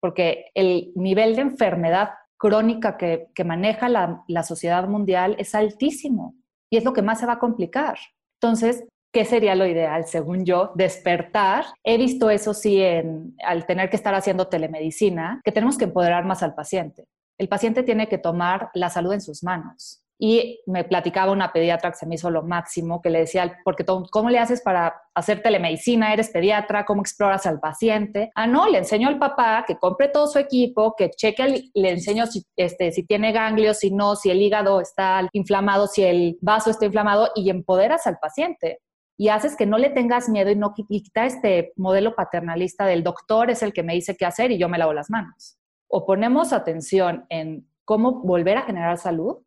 porque 0.03 0.51
el 0.55 0.93
nivel 0.97 1.37
de 1.37 1.43
enfermedad 1.43 2.11
crónica 2.37 2.97
que, 2.97 3.29
maneja 3.45 3.89
la, 3.89 4.43
sociedad 4.43 4.89
mundial 4.89 5.37
es 5.39 5.55
altísimo 5.55 6.35
y 6.69 6.77
es 6.77 6.85
lo 6.85 6.93
que 6.93 7.03
más 7.03 7.21
se 7.21 7.27
va 7.27 7.35
a 7.35 7.39
complicar. 7.39 7.97
Entonces, 8.41 8.85
¿qué 9.13 9.25
sería 9.25 9.55
lo 9.55 9.65
ideal? 9.65 10.05
Según 10.07 10.45
yo, 10.45 10.73
despertar. 10.75 11.67
He 11.85 11.99
visto 11.99 12.31
eso 12.31 12.53
sí 12.53 12.83
en, 12.83 13.37
al 13.47 13.65
tener 13.65 13.91
que 13.91 13.97
estar 13.97 14.13
haciendo 14.17 14.49
telemedicina, 14.49 15.41
que 15.45 15.53
tenemos 15.53 15.79
que 15.79 15.85
empoderar 15.85 16.25
más 16.25 16.43
al 16.43 16.55
paciente. 16.55 17.05
El 17.39 17.49
paciente 17.49 17.85
tiene 17.85 18.09
que 18.09 18.19
tomar 18.19 18.71
la 18.75 18.91
salud 18.91 19.13
en 19.13 19.21
sus 19.21 19.45
manos. 19.45 20.02
Y 20.25 20.61
me 20.67 20.85
platicaba 20.85 21.33
una 21.33 21.53
pediatra 21.53 21.91
que 21.91 21.97
se 21.97 22.07
me 22.07 22.15
hizo 22.15 22.31
lo 22.31 22.45
máximo, 22.45 23.03
que 23.03 23.11
le 23.11 23.19
decía, 23.19 23.59
porque 23.65 23.85
¿cómo 23.85 24.31
le 24.31 24.39
haces 24.39 24.63
para 24.63 25.03
hacer 25.17 25.43
telemedicina? 25.43 26.13
¿Eres 26.13 26.31
pediatra? 26.31 26.85
¿Cómo 26.85 27.03
exploras 27.03 27.45
al 27.45 27.59
paciente? 27.59 28.31
Ah, 28.37 28.47
no, 28.47 28.69
le 28.69 28.79
enseño 28.79 29.09
al 29.09 29.19
papá 29.19 29.65
que 29.67 29.79
compre 29.79 30.07
todo 30.07 30.29
su 30.29 30.39
equipo, 30.39 30.95
que 30.97 31.11
cheque, 31.11 31.73
le 31.75 31.91
enseño 31.91 32.27
si, 32.29 32.45
este, 32.55 32.93
tiene 33.03 33.33
ganglios, 33.33 33.81
si 33.81 33.91
no, 33.91 34.15
si 34.15 34.31
el 34.31 34.41
hígado 34.41 34.81
está 34.81 35.29
inflamado, 35.33 35.89
si 35.89 36.05
el 36.05 36.39
vaso 36.41 36.71
está 36.71 36.85
inflamado, 36.87 37.31
y 37.35 37.51
empoderas 37.51 38.07
al 38.07 38.19
paciente 38.21 38.79
y 39.17 39.29
haces 39.29 39.57
que 39.57 39.67
no 39.67 39.77
le 39.77 39.91
tengas 39.91 40.29
miedo 40.29 40.53
y 40.53 40.57
no 40.57 40.73
quita 40.73 41.27
este 41.27 41.73
modelo 41.75 42.15
paternalista 42.15 42.87
del 42.87 43.03
doctor 43.03 43.51
es 43.51 43.65
el 43.65 43.73
que 43.73 43.83
me 43.83 43.95
dice 43.95 44.17
qué 44.17 44.25
hacer 44.25 44.53
y 44.53 44.59
yo 44.59 44.69
me 44.69 44.79
lavo 44.79 44.93
las 44.93 45.11
manos. 45.11 45.59
O 45.89 46.07
ponemos 46.07 46.53
atención 46.53 47.27
en 47.29 47.67
cómo 47.85 48.23
volver 48.23 48.59
a 48.59 48.63
generar 48.63 48.99
salud 48.99 49.39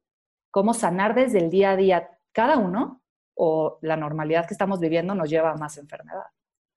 cómo 0.55 0.73
sanar 0.73 1.15
desde 1.15 1.39
el 1.39 1.49
día 1.49 1.71
a 1.71 1.75
día 1.75 2.09
cada 2.31 2.57
uno 2.57 3.01
o 3.33 3.77
la 3.81 3.97
normalidad 3.97 4.47
que 4.47 4.53
estamos 4.53 4.79
viviendo 4.79 5.13
nos 5.13 5.29
lleva 5.29 5.51
a 5.51 5.57
más 5.57 5.77
enfermedad. 5.77 6.27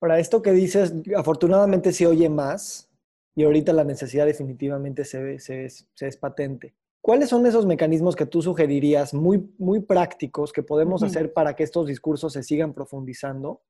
Ahora, 0.01 0.19
esto 0.19 0.41
que 0.41 0.51
dices, 0.51 0.93
afortunadamente 1.15 1.93
se 1.93 2.05
oye 2.05 2.27
más 2.27 2.89
y 3.35 3.45
ahorita 3.45 3.71
la 3.71 3.85
necesidad 3.85 4.25
definitivamente 4.25 5.05
se, 5.05 5.39
se, 5.39 5.69
se 5.69 6.07
es 6.07 6.17
patente. 6.17 6.75
¿Cuáles 6.99 7.29
son 7.29 7.45
esos 7.45 7.65
mecanismos 7.65 8.17
que 8.17 8.25
tú 8.25 8.41
sugerirías 8.41 9.13
muy, 9.13 9.49
muy 9.57 9.79
prácticos 9.79 10.51
que 10.51 10.61
podemos 10.61 11.01
hacer 11.01 11.31
para 11.31 11.55
que 11.55 11.63
estos 11.63 11.87
discursos 11.87 12.33
se 12.33 12.43
sigan 12.43 12.73
profundizando? 12.73 13.61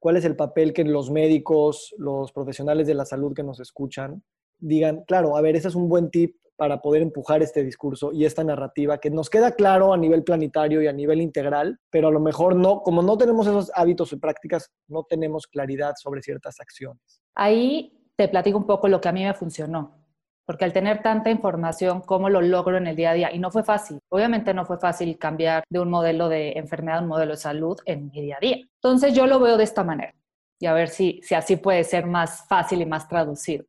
¿Cuál 0.00 0.16
es 0.16 0.24
el 0.24 0.34
papel 0.34 0.72
que 0.72 0.82
los 0.82 1.12
médicos, 1.12 1.94
los 1.96 2.32
profesionales 2.32 2.88
de 2.88 2.94
la 2.94 3.04
salud 3.04 3.34
que 3.34 3.44
nos 3.44 3.60
escuchan 3.60 4.24
digan, 4.58 5.04
claro, 5.06 5.36
a 5.36 5.40
ver, 5.42 5.54
ese 5.54 5.68
es 5.68 5.76
un 5.76 5.88
buen 5.88 6.10
tip 6.10 6.41
para 6.62 6.80
poder 6.80 7.02
empujar 7.02 7.42
este 7.42 7.64
discurso 7.64 8.12
y 8.12 8.24
esta 8.24 8.44
narrativa 8.44 8.98
que 8.98 9.10
nos 9.10 9.28
queda 9.28 9.50
claro 9.50 9.92
a 9.92 9.96
nivel 9.96 10.22
planetario 10.22 10.80
y 10.80 10.86
a 10.86 10.92
nivel 10.92 11.20
integral, 11.20 11.80
pero 11.90 12.06
a 12.06 12.12
lo 12.12 12.20
mejor 12.20 12.54
no, 12.54 12.82
como 12.82 13.02
no 13.02 13.18
tenemos 13.18 13.48
esos 13.48 13.72
hábitos 13.74 14.12
y 14.12 14.16
prácticas, 14.16 14.70
no 14.86 15.02
tenemos 15.02 15.48
claridad 15.48 15.94
sobre 16.00 16.22
ciertas 16.22 16.60
acciones. 16.60 17.20
Ahí 17.34 18.08
te 18.14 18.28
platico 18.28 18.58
un 18.58 18.66
poco 18.68 18.86
lo 18.86 19.00
que 19.00 19.08
a 19.08 19.12
mí 19.12 19.24
me 19.24 19.34
funcionó, 19.34 20.06
porque 20.46 20.64
al 20.64 20.72
tener 20.72 21.02
tanta 21.02 21.30
información, 21.30 22.00
¿cómo 22.02 22.28
lo 22.28 22.40
logro 22.40 22.76
en 22.76 22.86
el 22.86 22.94
día 22.94 23.10
a 23.10 23.14
día? 23.14 23.34
Y 23.34 23.40
no 23.40 23.50
fue 23.50 23.64
fácil. 23.64 23.98
Obviamente 24.08 24.54
no 24.54 24.64
fue 24.64 24.78
fácil 24.78 25.18
cambiar 25.18 25.64
de 25.68 25.80
un 25.80 25.90
modelo 25.90 26.28
de 26.28 26.52
enfermedad 26.52 26.98
a 26.98 27.02
un 27.02 27.08
modelo 27.08 27.32
de 27.32 27.38
salud 27.38 27.76
en 27.86 28.08
mi 28.12 28.22
día 28.22 28.36
a 28.36 28.40
día. 28.40 28.58
Entonces 28.76 29.14
yo 29.14 29.26
lo 29.26 29.40
veo 29.40 29.56
de 29.56 29.64
esta 29.64 29.82
manera 29.82 30.14
y 30.60 30.66
a 30.66 30.74
ver 30.74 30.90
si, 30.90 31.18
si 31.24 31.34
así 31.34 31.56
puede 31.56 31.82
ser 31.82 32.06
más 32.06 32.46
fácil 32.46 32.82
y 32.82 32.86
más 32.86 33.08
traducido. 33.08 33.64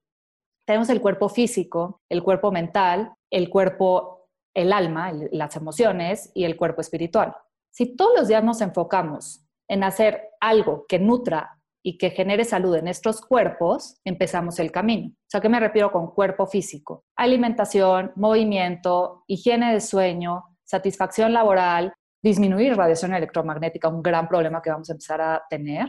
Tenemos 0.66 0.90
el 0.90 1.02
cuerpo 1.02 1.30
físico, 1.30 2.02
el 2.10 2.24
cuerpo 2.24 2.52
mental, 2.52 3.14
el 3.30 3.50
cuerpo, 3.50 4.30
el 4.54 4.72
alma, 4.72 5.12
las 5.32 5.56
emociones 5.56 6.32
y 6.34 6.46
el 6.46 6.56
cuerpo 6.56 6.82
espiritual. 6.82 7.36
Si 7.72 7.96
todos 7.96 8.14
los 8.18 8.28
días 8.28 8.44
nos 8.44 8.62
enfocamos 8.62 9.46
en 9.68 9.84
hacer 9.84 10.30
algo 10.40 10.86
que 10.88 11.00
nutra 11.00 11.60
y 11.84 11.98
que 11.98 12.12
genere 12.12 12.46
salud 12.46 12.76
en 12.76 12.86
nuestros 12.86 13.20
cuerpos, 13.20 14.00
empezamos 14.06 14.60
el 14.60 14.72
camino. 14.72 15.10
O 15.10 15.28
sea, 15.28 15.42
¿qué 15.42 15.50
me 15.50 15.60
refiero 15.60 15.92
con 15.92 16.12
cuerpo 16.12 16.48
físico? 16.48 17.04
Alimentación, 17.18 18.14
movimiento, 18.16 19.24
higiene 19.28 19.74
de 19.74 19.82
sueño, 19.82 20.44
satisfacción 20.64 21.34
laboral, 21.34 21.94
disminuir 22.24 22.78
radiación 22.78 23.14
electromagnética, 23.14 23.90
un 23.90 24.02
gran 24.02 24.30
problema 24.30 24.62
que 24.62 24.70
vamos 24.70 24.90
a 24.90 24.94
empezar 24.94 25.20
a 25.20 25.44
tener, 25.50 25.88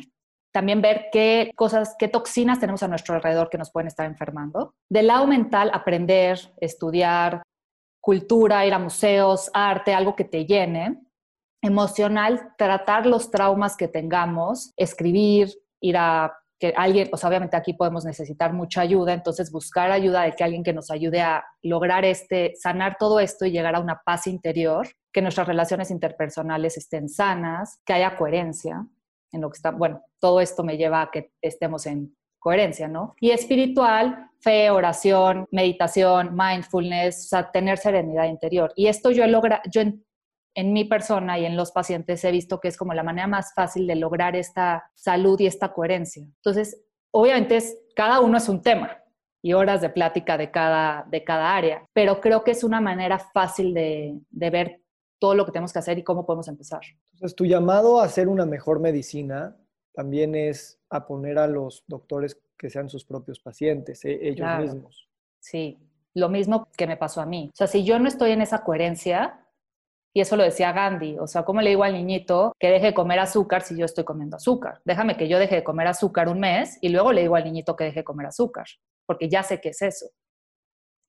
también 0.54 0.80
ver 0.80 1.06
qué 1.10 1.50
cosas, 1.56 1.96
qué 1.98 2.06
toxinas 2.06 2.60
tenemos 2.60 2.84
a 2.84 2.88
nuestro 2.88 3.16
alrededor 3.16 3.50
que 3.50 3.58
nos 3.58 3.72
pueden 3.72 3.88
estar 3.88 4.06
enfermando. 4.06 4.74
Del 4.88 5.08
lado 5.08 5.26
mental, 5.26 5.68
aprender, 5.74 6.38
estudiar, 6.58 7.42
cultura, 8.00 8.64
ir 8.64 8.72
a 8.72 8.78
museos, 8.78 9.50
arte, 9.52 9.92
algo 9.92 10.14
que 10.14 10.24
te 10.24 10.46
llene. 10.46 11.02
Emocional, 11.60 12.52
tratar 12.56 13.04
los 13.04 13.32
traumas 13.32 13.76
que 13.76 13.88
tengamos, 13.88 14.72
escribir, 14.76 15.50
ir 15.80 15.96
a 15.96 16.32
que 16.60 16.72
alguien, 16.76 17.08
pues 17.10 17.24
obviamente 17.24 17.56
aquí 17.56 17.72
podemos 17.72 18.04
necesitar 18.04 18.52
mucha 18.52 18.82
ayuda, 18.82 19.12
entonces 19.12 19.50
buscar 19.50 19.90
ayuda 19.90 20.22
de 20.22 20.36
que 20.36 20.44
alguien 20.44 20.62
que 20.62 20.72
nos 20.72 20.88
ayude 20.88 21.20
a 21.20 21.44
lograr 21.62 22.04
este, 22.04 22.52
sanar 22.54 22.96
todo 22.96 23.18
esto 23.18 23.44
y 23.44 23.50
llegar 23.50 23.74
a 23.74 23.80
una 23.80 24.02
paz 24.06 24.28
interior, 24.28 24.86
que 25.12 25.20
nuestras 25.20 25.48
relaciones 25.48 25.90
interpersonales 25.90 26.76
estén 26.76 27.08
sanas, 27.08 27.80
que 27.84 27.94
haya 27.94 28.16
coherencia 28.16 28.86
en 29.34 29.40
lo 29.40 29.50
que 29.50 29.56
está, 29.56 29.72
bueno, 29.72 30.02
todo 30.20 30.40
esto 30.40 30.62
me 30.62 30.76
lleva 30.76 31.02
a 31.02 31.10
que 31.10 31.32
estemos 31.42 31.86
en 31.86 32.16
coherencia, 32.38 32.88
¿no? 32.88 33.14
Y 33.20 33.30
espiritual, 33.30 34.30
fe, 34.38 34.70
oración, 34.70 35.46
meditación, 35.50 36.36
mindfulness, 36.36 37.24
o 37.24 37.28
sea, 37.28 37.50
tener 37.50 37.78
serenidad 37.78 38.26
interior. 38.26 38.72
Y 38.76 38.86
esto 38.86 39.10
yo 39.10 39.24
he 39.24 39.28
logrado, 39.28 39.62
yo 39.70 39.80
en, 39.80 40.04
en, 40.54 40.72
mi 40.72 40.84
persona 40.84 41.38
y 41.38 41.46
en 41.46 41.56
los 41.56 41.72
pacientes 41.72 42.22
he 42.24 42.30
visto 42.30 42.60
que 42.60 42.68
es 42.68 42.76
como 42.76 42.94
la 42.94 43.02
manera 43.02 43.26
más 43.26 43.54
fácil 43.54 43.86
de 43.86 43.96
lograr 43.96 44.36
esta 44.36 44.90
salud 44.94 45.40
y 45.40 45.46
esta 45.46 45.72
coherencia. 45.72 46.22
Entonces, 46.22 46.84
obviamente 47.10 47.56
es, 47.56 47.78
cada 47.96 48.20
uno 48.20 48.36
es 48.36 48.48
un 48.48 48.62
tema 48.62 48.98
y 49.42 49.54
horas 49.54 49.80
de 49.80 49.90
plática 49.90 50.38
de 50.38 50.50
cada, 50.50 51.06
de 51.10 51.24
cada 51.24 51.56
área, 51.56 51.86
pero 51.92 52.20
creo 52.20 52.44
que 52.44 52.52
es 52.52 52.62
una 52.62 52.80
manera 52.80 53.18
fácil 53.18 53.74
de, 53.74 54.18
de 54.30 54.50
ver 54.50 54.83
todo 55.18 55.34
lo 55.34 55.44
que 55.46 55.52
tenemos 55.52 55.72
que 55.72 55.78
hacer 55.78 55.98
y 55.98 56.04
cómo 56.04 56.26
podemos 56.26 56.48
empezar. 56.48 56.82
Entonces, 57.12 57.34
tu 57.34 57.46
llamado 57.46 58.00
a 58.00 58.04
hacer 58.04 58.28
una 58.28 58.46
mejor 58.46 58.80
medicina 58.80 59.56
también 59.92 60.34
es 60.34 60.80
a 60.90 61.06
poner 61.06 61.38
a 61.38 61.46
los 61.46 61.84
doctores 61.86 62.40
que 62.58 62.68
sean 62.68 62.88
sus 62.88 63.04
propios 63.04 63.40
pacientes, 63.40 64.04
e-, 64.04 64.28
ellos 64.28 64.48
mismos. 64.58 65.08
Sí, 65.40 65.78
lo 66.14 66.28
mismo 66.28 66.68
que 66.76 66.86
me 66.86 66.96
pasó 66.96 67.20
a 67.20 67.26
mí. 67.26 67.50
O 67.52 67.56
sea, 67.56 67.66
si 67.66 67.84
yo 67.84 67.98
no 67.98 68.08
estoy 68.08 68.32
en 68.32 68.42
esa 68.42 68.64
coherencia, 68.64 69.40
y 70.16 70.20
eso 70.20 70.36
lo 70.36 70.44
decía 70.44 70.72
Gandhi, 70.72 71.18
o 71.18 71.26
sea, 71.26 71.44
¿cómo 71.44 71.60
le 71.60 71.70
digo 71.70 71.82
al 71.82 71.92
niñito 71.92 72.52
que 72.58 72.68
deje 72.70 72.86
de 72.86 72.94
comer 72.94 73.18
azúcar 73.18 73.62
si 73.62 73.76
yo 73.76 73.84
estoy 73.84 74.04
comiendo 74.04 74.36
azúcar? 74.36 74.80
Déjame 74.84 75.16
que 75.16 75.28
yo 75.28 75.40
deje 75.40 75.56
de 75.56 75.64
comer 75.64 75.88
azúcar 75.88 76.28
un 76.28 76.38
mes 76.38 76.78
y 76.80 76.90
luego 76.90 77.12
le 77.12 77.22
digo 77.22 77.34
al 77.34 77.44
niñito 77.44 77.74
que 77.74 77.84
deje 77.84 78.00
de 78.00 78.04
comer 78.04 78.26
azúcar, 78.26 78.66
porque 79.06 79.28
ya 79.28 79.42
sé 79.42 79.60
qué 79.60 79.70
es 79.70 79.82
eso. 79.82 80.06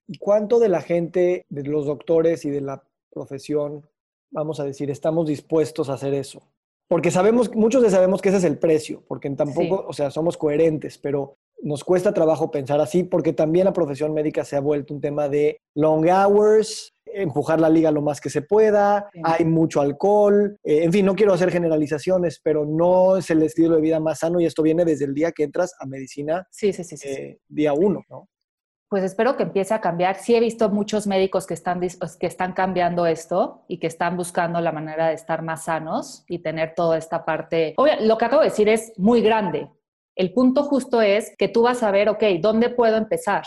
¿Y 0.07 0.17
cuánto 0.17 0.59
de 0.59 0.69
la 0.69 0.81
gente, 0.81 1.45
de 1.49 1.63
los 1.63 1.85
doctores 1.85 2.45
y 2.45 2.49
de 2.49 2.61
la 2.61 2.83
profesión 3.11 3.87
vamos 4.35 4.59
a 4.59 4.65
decir, 4.65 4.91
estamos 4.91 5.27
dispuestos 5.27 5.89
a 5.89 5.93
hacer 5.93 6.13
eso. 6.13 6.43
Porque 6.87 7.09
sabemos, 7.09 7.55
muchos 7.55 7.81
de 7.81 7.89
sabemos 7.89 8.21
que 8.21 8.29
ese 8.29 8.37
es 8.37 8.43
el 8.43 8.59
precio, 8.59 9.03
porque 9.07 9.29
tampoco, 9.31 9.85
o 9.87 9.93
sea, 9.93 10.11
somos 10.11 10.37
coherentes, 10.37 10.99
pero 10.99 11.37
nos 11.63 11.83
cuesta 11.83 12.13
trabajo 12.13 12.51
pensar 12.51 12.79
así, 12.79 13.03
porque 13.03 13.33
también 13.33 13.65
la 13.65 13.73
profesión 13.73 14.13
médica 14.13 14.45
se 14.45 14.55
ha 14.55 14.59
vuelto 14.59 14.93
un 14.93 15.01
tema 15.01 15.27
de 15.27 15.57
long 15.73 16.05
hours, 16.05 16.93
empujar 17.05 17.59
la 17.59 17.69
liga 17.69 17.89
lo 17.89 18.01
más 18.01 18.21
que 18.21 18.29
se 18.29 18.43
pueda, 18.43 19.09
hay 19.23 19.45
mucho 19.45 19.81
alcohol, 19.81 20.59
eh, 20.63 20.83
en 20.83 20.91
fin, 20.91 21.05
no 21.05 21.15
quiero 21.15 21.33
hacer 21.33 21.49
generalizaciones, 21.49 22.39
pero 22.43 22.65
no 22.65 23.17
es 23.17 23.29
el 23.31 23.41
estilo 23.41 23.75
de 23.75 23.81
vida 23.81 23.99
más 23.99 24.19
sano 24.19 24.39
y 24.39 24.45
esto 24.45 24.61
viene 24.61 24.85
desde 24.85 25.05
el 25.05 25.13
día 25.15 25.31
que 25.31 25.43
entras 25.43 25.73
a 25.79 25.87
medicina, 25.87 26.45
sí, 26.51 26.71
sí, 26.73 26.83
sí, 26.83 26.97
eh, 27.07 27.39
día 27.47 27.73
uno, 27.73 28.03
¿no? 28.09 28.27
Pues 28.89 29.03
espero 29.03 29.35
que 29.35 29.43
empiece 29.43 29.73
a 29.73 29.81
cambiar. 29.81 30.15
Sí 30.15 30.35
he 30.35 30.39
visto 30.39 30.69
muchos 30.69 31.07
médicos 31.07 31.47
que 31.47 31.53
están, 31.53 31.79
que 31.81 32.27
están 32.27 32.53
cambiando 32.53 33.05
esto 33.05 33.63
y 33.67 33.79
que 33.79 33.87
están 33.87 34.15
buscando 34.15 34.61
la 34.61 34.71
manera 34.71 35.07
de 35.07 35.15
estar 35.15 35.41
más 35.41 35.65
sanos 35.65 36.23
y 36.27 36.39
tener 36.39 36.75
toda 36.75 36.97
esta 36.97 37.25
parte. 37.25 37.73
Obvio, 37.77 37.93
lo 38.01 38.17
que 38.17 38.25
acabo 38.25 38.41
de 38.41 38.49
decir 38.49 38.69
es 38.69 38.93
muy 38.97 39.21
grande. 39.21 39.69
El 40.15 40.33
punto 40.33 40.63
justo 40.63 41.01
es 41.01 41.35
que 41.37 41.47
tú 41.47 41.63
vas 41.63 41.83
a 41.83 41.91
ver, 41.91 42.09
ok, 42.09 42.23
¿dónde 42.39 42.69
puedo 42.69 42.95
empezar? 42.95 43.43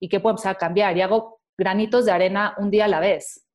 ¿Y 0.00 0.08
qué 0.08 0.20
puedo 0.20 0.32
empezar 0.32 0.56
a 0.56 0.58
cambiar? 0.58 0.96
Y 0.96 1.02
hago 1.02 1.40
granitos 1.56 2.04
de 2.04 2.12
arena 2.12 2.54
un 2.58 2.70
día 2.70 2.86
a 2.86 2.88
la 2.88 3.00
vez, 3.00 3.46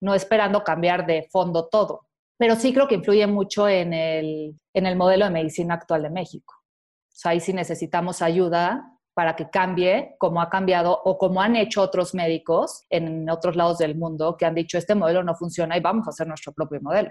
no 0.00 0.14
esperando 0.14 0.64
cambiar 0.64 1.06
de 1.06 1.28
fondo 1.30 1.68
todo. 1.68 2.08
Pero 2.38 2.56
sí 2.56 2.72
creo 2.72 2.88
que 2.88 2.96
influye 2.96 3.26
mucho 3.26 3.68
en 3.68 3.92
el, 3.92 4.58
en 4.74 4.86
el 4.86 4.96
modelo 4.96 5.26
de 5.26 5.30
medicina 5.30 5.74
actual 5.74 6.02
de 6.02 6.10
México. 6.10 6.54
O 6.56 7.14
sea, 7.14 7.32
ahí 7.32 7.40
sí 7.40 7.52
necesitamos 7.52 8.22
ayuda 8.22 8.91
para 9.14 9.36
que 9.36 9.50
cambie 9.50 10.14
como 10.18 10.40
ha 10.40 10.48
cambiado 10.48 11.00
o 11.04 11.18
como 11.18 11.40
han 11.40 11.56
hecho 11.56 11.82
otros 11.82 12.14
médicos 12.14 12.84
en 12.90 13.28
otros 13.28 13.56
lados 13.56 13.78
del 13.78 13.96
mundo 13.96 14.36
que 14.36 14.46
han 14.46 14.54
dicho 14.54 14.78
este 14.78 14.94
modelo 14.94 15.22
no 15.22 15.34
funciona 15.34 15.76
y 15.76 15.80
vamos 15.80 16.06
a 16.06 16.10
hacer 16.10 16.26
nuestro 16.26 16.52
propio 16.52 16.80
modelo. 16.80 17.10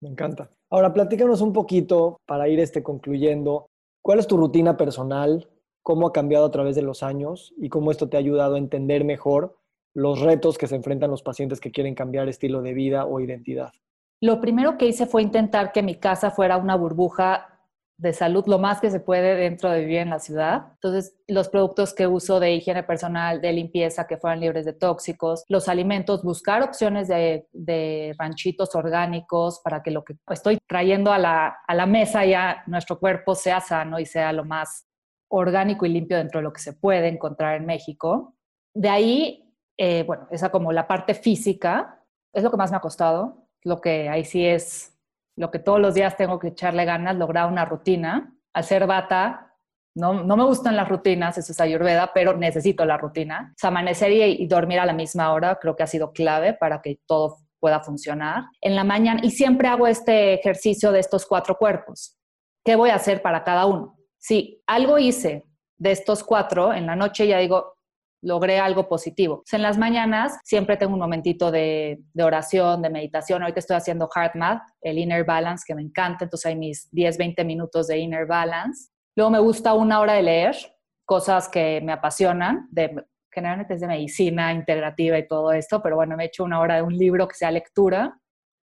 Me 0.00 0.10
encanta. 0.10 0.50
Ahora, 0.70 0.92
platícanos 0.92 1.40
un 1.40 1.52
poquito 1.52 2.20
para 2.26 2.48
ir 2.48 2.60
este, 2.60 2.82
concluyendo. 2.82 3.70
¿Cuál 4.02 4.18
es 4.18 4.26
tu 4.26 4.36
rutina 4.36 4.76
personal? 4.76 5.48
¿Cómo 5.82 6.06
ha 6.06 6.12
cambiado 6.12 6.46
a 6.46 6.50
través 6.50 6.76
de 6.76 6.82
los 6.82 7.02
años? 7.02 7.54
¿Y 7.56 7.68
cómo 7.68 7.90
esto 7.90 8.08
te 8.08 8.16
ha 8.16 8.20
ayudado 8.20 8.56
a 8.56 8.58
entender 8.58 9.04
mejor 9.04 9.56
los 9.94 10.20
retos 10.20 10.58
que 10.58 10.66
se 10.66 10.76
enfrentan 10.76 11.10
los 11.10 11.22
pacientes 11.22 11.60
que 11.60 11.70
quieren 11.70 11.94
cambiar 11.94 12.28
estilo 12.28 12.60
de 12.60 12.74
vida 12.74 13.06
o 13.06 13.20
identidad? 13.20 13.72
Lo 14.20 14.40
primero 14.40 14.76
que 14.76 14.86
hice 14.86 15.06
fue 15.06 15.22
intentar 15.22 15.72
que 15.72 15.82
mi 15.82 15.96
casa 15.96 16.30
fuera 16.30 16.56
una 16.56 16.76
burbuja 16.76 17.55
de 17.98 18.12
salud 18.12 18.44
lo 18.46 18.58
más 18.58 18.80
que 18.80 18.90
se 18.90 19.00
puede 19.00 19.36
dentro 19.36 19.70
de 19.70 19.80
vivir 19.80 19.98
en 19.98 20.10
la 20.10 20.18
ciudad. 20.18 20.68
Entonces, 20.74 21.16
los 21.26 21.48
productos 21.48 21.94
que 21.94 22.06
uso 22.06 22.40
de 22.40 22.52
higiene 22.52 22.82
personal, 22.82 23.40
de 23.40 23.52
limpieza, 23.52 24.06
que 24.06 24.18
fueran 24.18 24.40
libres 24.40 24.66
de 24.66 24.74
tóxicos, 24.74 25.44
los 25.48 25.68
alimentos, 25.68 26.22
buscar 26.22 26.62
opciones 26.62 27.08
de, 27.08 28.14
ranchitos 28.18 28.74
orgánicos 28.74 29.60
para 29.64 29.82
que 29.82 29.90
lo 29.90 30.04
que 30.04 30.16
estoy 30.28 30.58
trayendo 30.66 31.12
a 31.12 31.18
la, 31.18 31.56
a 31.66 31.74
la 31.74 31.86
mesa 31.86 32.24
ya 32.24 32.62
nuestro 32.66 32.98
cuerpo 32.98 33.34
sea 33.34 33.60
sano 33.60 33.98
y 33.98 34.06
sea 34.06 34.32
lo 34.32 34.44
más 34.44 34.86
orgánico 35.28 35.86
y 35.86 35.90
limpio 35.90 36.16
dentro 36.16 36.40
de 36.40 36.44
lo 36.44 36.52
que 36.52 36.60
se 36.60 36.74
puede 36.74 37.08
encontrar 37.08 37.56
en 37.56 37.66
México. 37.66 38.36
De 38.74 38.88
ahí, 38.88 39.54
eh, 39.78 40.04
bueno, 40.06 40.28
esa 40.30 40.50
como 40.50 40.72
la 40.72 40.86
parte 40.86 41.14
física 41.14 42.02
es 42.32 42.42
lo 42.42 42.50
que 42.50 42.56
más 42.56 42.70
me 42.70 42.76
ha 42.76 42.80
costado, 42.80 43.48
lo 43.62 43.80
que 43.80 44.08
ahí 44.08 44.24
sí 44.24 44.44
es 44.44 44.95
lo 45.36 45.50
que 45.50 45.58
todos 45.58 45.80
los 45.80 45.94
días 45.94 46.16
tengo 46.16 46.38
que 46.38 46.48
echarle 46.48 46.84
ganas, 46.84 47.16
lograr 47.16 47.50
una 47.50 47.64
rutina. 47.64 48.32
Ser 48.62 48.86
bata, 48.86 49.54
no, 49.96 50.24
no 50.24 50.36
me 50.36 50.44
gustan 50.44 50.76
las 50.76 50.88
rutinas, 50.88 51.36
eso 51.38 51.52
es 51.52 51.60
ayurveda, 51.60 52.12
pero 52.14 52.34
necesito 52.36 52.84
la 52.84 52.98
rutina. 52.98 53.52
O 53.52 53.58
sea, 53.58 53.68
amanecer 53.68 54.12
y, 54.12 54.46
dormir 54.46 54.78
a 54.78 54.86
la 54.86 54.92
misma 54.92 55.32
hora 55.32 55.58
creo 55.60 55.76
que 55.76 55.82
ha 55.82 55.86
sido 55.86 56.12
clave 56.12 56.54
para 56.54 56.80
que 56.82 57.00
todo 57.06 57.38
pueda 57.60 57.80
funcionar. 57.80 58.44
En 58.60 58.76
la 58.76 58.84
mañana, 58.84 59.20
y 59.22 59.30
siempre 59.30 59.68
hago 59.68 59.86
este 59.86 60.34
ejercicio 60.34 60.92
de 60.92 61.00
estos 61.00 61.26
cuatro 61.26 61.56
cuerpos. 61.56 62.18
¿Qué 62.64 62.76
voy 62.76 62.90
a 62.90 62.96
hacer 62.96 63.22
para 63.22 63.44
cada 63.44 63.66
uno? 63.66 63.98
Si 64.18 64.62
algo 64.66 64.98
hice 64.98 65.44
de 65.78 65.92
estos 65.92 66.22
cuatro, 66.22 66.74
en 66.74 66.86
la 66.86 66.96
noche 66.96 67.26
ya 67.26 67.38
digo, 67.38 67.75
logré 68.22 68.58
algo 68.58 68.88
positivo. 68.88 69.42
en 69.52 69.62
las 69.62 69.78
mañanas 69.78 70.38
siempre 70.44 70.76
tengo 70.76 70.94
un 70.94 71.00
momentito 71.00 71.50
de, 71.50 72.00
oración, 72.18 72.82
de 72.82 72.90
meditación. 72.90 73.42
Ahorita 73.42 73.60
estoy 73.60 73.76
haciendo 73.76 74.08
Heart 74.08 74.34
Math, 74.34 74.62
el 74.80 74.98
Inner 74.98 75.24
Balance, 75.24 75.64
que 75.66 75.74
me 75.74 75.82
encanta. 75.82 76.24
Entonces 76.24 76.46
hay 76.46 76.56
mis 76.56 76.88
10, 76.92 77.18
20 77.18 77.44
minutos 77.44 77.86
de 77.86 77.98
Inner 77.98 78.26
Balance. 78.26 78.90
Luego 79.14 79.30
me 79.30 79.38
gusta 79.38 79.74
una 79.74 80.00
hora 80.00 80.14
de 80.14 80.22
leer 80.22 80.56
cosas 81.04 81.48
que 81.48 81.80
me 81.82 81.92
apasionan, 81.92 82.66
de, 82.70 83.04
generalmente 83.30 83.74
es 83.74 83.80
de 83.80 83.86
medicina 83.86 84.52
integrativa 84.52 85.18
y 85.18 85.28
todo 85.28 85.52
esto, 85.52 85.82
pero 85.82 85.96
bueno, 85.96 86.16
me 86.16 86.24
he 86.24 86.26
hecho 86.26 86.42
una 86.42 86.60
hora 86.60 86.76
de 86.76 86.82
un 86.82 86.96
libro 86.96 87.28
que 87.28 87.34
sea 87.34 87.50
lectura. 87.50 88.18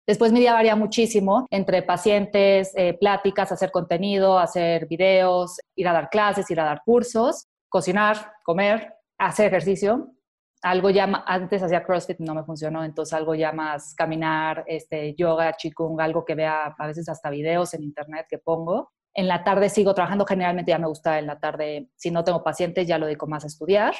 Después 0.06 0.32
mi 0.32 0.40
día 0.40 0.52
varía 0.52 0.74
muchísimo 0.74 1.46
entre 1.50 1.82
pacientes, 1.82 2.72
eh, 2.74 2.94
pláticas, 2.94 3.52
hacer 3.52 3.70
contenido, 3.70 4.38
hacer 4.38 4.86
videos, 4.88 5.60
ir 5.76 5.86
a 5.86 5.92
dar 5.92 6.10
clases, 6.10 6.50
ir 6.50 6.58
a 6.58 6.64
dar 6.64 6.82
cursos, 6.84 7.46
cocinar, 7.68 8.32
comer, 8.42 8.92
hacer 9.26 9.46
ejercicio. 9.46 10.14
Algo 10.62 10.90
ya, 10.90 11.04
antes 11.26 11.62
hacía 11.62 11.82
CrossFit, 11.82 12.20
no 12.20 12.35
me 12.35 12.44
funcionó, 12.44 12.85
entonces 12.85 13.12
algo 13.14 13.35
ya 13.35 13.50
más 13.52 13.94
caminar, 13.96 14.64
este, 14.68 15.14
yoga, 15.16 15.56
chikung, 15.56 16.00
algo 16.00 16.24
que 16.24 16.37
vea 16.37 16.74
a 16.78 16.87
veces 16.87 17.08
hasta 17.08 17.30
videos 17.30 17.74
en 17.74 17.82
internet 17.82 18.26
que 18.28 18.38
pongo. 18.38 18.92
En 19.14 19.26
la 19.26 19.42
tarde 19.42 19.68
sigo 19.68 19.92
trabajando, 19.92 20.24
generalmente 20.24 20.70
ya 20.70 20.78
me 20.78 20.87
gusta 20.87 21.18
en 21.18 21.26
la 21.26 21.40
tarde, 21.40 21.90
si 21.96 22.11
no 22.11 22.22
tengo 22.22 22.44
pacientes, 22.44 22.87
ya 22.87 22.98
lo 22.98 23.06
dedico 23.06 23.26
más 23.26 23.44
a 23.44 23.48
estudiar 23.48 23.94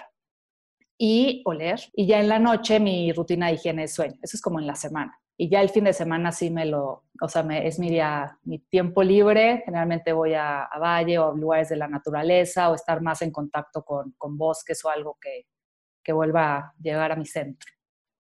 y 0.99 1.43
oler. 1.47 1.81
Y 1.95 2.07
ya 2.07 2.21
en 2.21 2.29
la 2.29 2.39
noche 2.39 2.79
mi 2.79 3.13
rutina 3.13 3.49
de 3.49 3.55
higiene 3.55 3.85
es 3.85 3.95
sueño. 3.95 4.15
Eso 4.23 4.37
es 4.37 4.41
como 4.41 4.61
en 4.61 4.69
la 4.69 4.77
semana. 4.77 5.19
Y 5.37 5.49
ya 5.49 5.61
el 5.61 5.71
fin 5.71 5.85
de 5.85 5.93
semana 5.93 6.31
sí 6.31 6.51
me 6.51 6.67
lo, 6.67 7.05
o 7.21 7.29
sea, 7.29 7.43
me, 7.43 7.67
es 7.67 7.79
mi 7.79 7.91
día, 7.91 8.39
mi 8.45 8.59
tiempo 8.59 9.03
libre. 9.03 9.63
Generalmente 9.65 10.13
voy 10.13 10.35
a, 10.35 10.69
valle 10.81 11.19
o 11.19 11.33
a 11.33 11.35
lugares 11.35 11.69
de 11.69 11.77
la 11.77 11.89
naturaleza 11.89 12.71
o 12.71 12.75
estar 12.75 13.01
más 13.01 13.23
en 13.23 13.31
contacto 13.31 13.85
con, 13.85 14.15
con 14.19 14.37
bosques 14.37 14.85
o 14.85 14.91
algo 14.91 15.17
que, 15.21 15.47
que 16.03 16.13
vuelva 16.13 16.57
a 16.57 16.75
llegar 16.81 17.13
a 17.13 17.17
mi 17.17 17.27
centro 17.27 17.73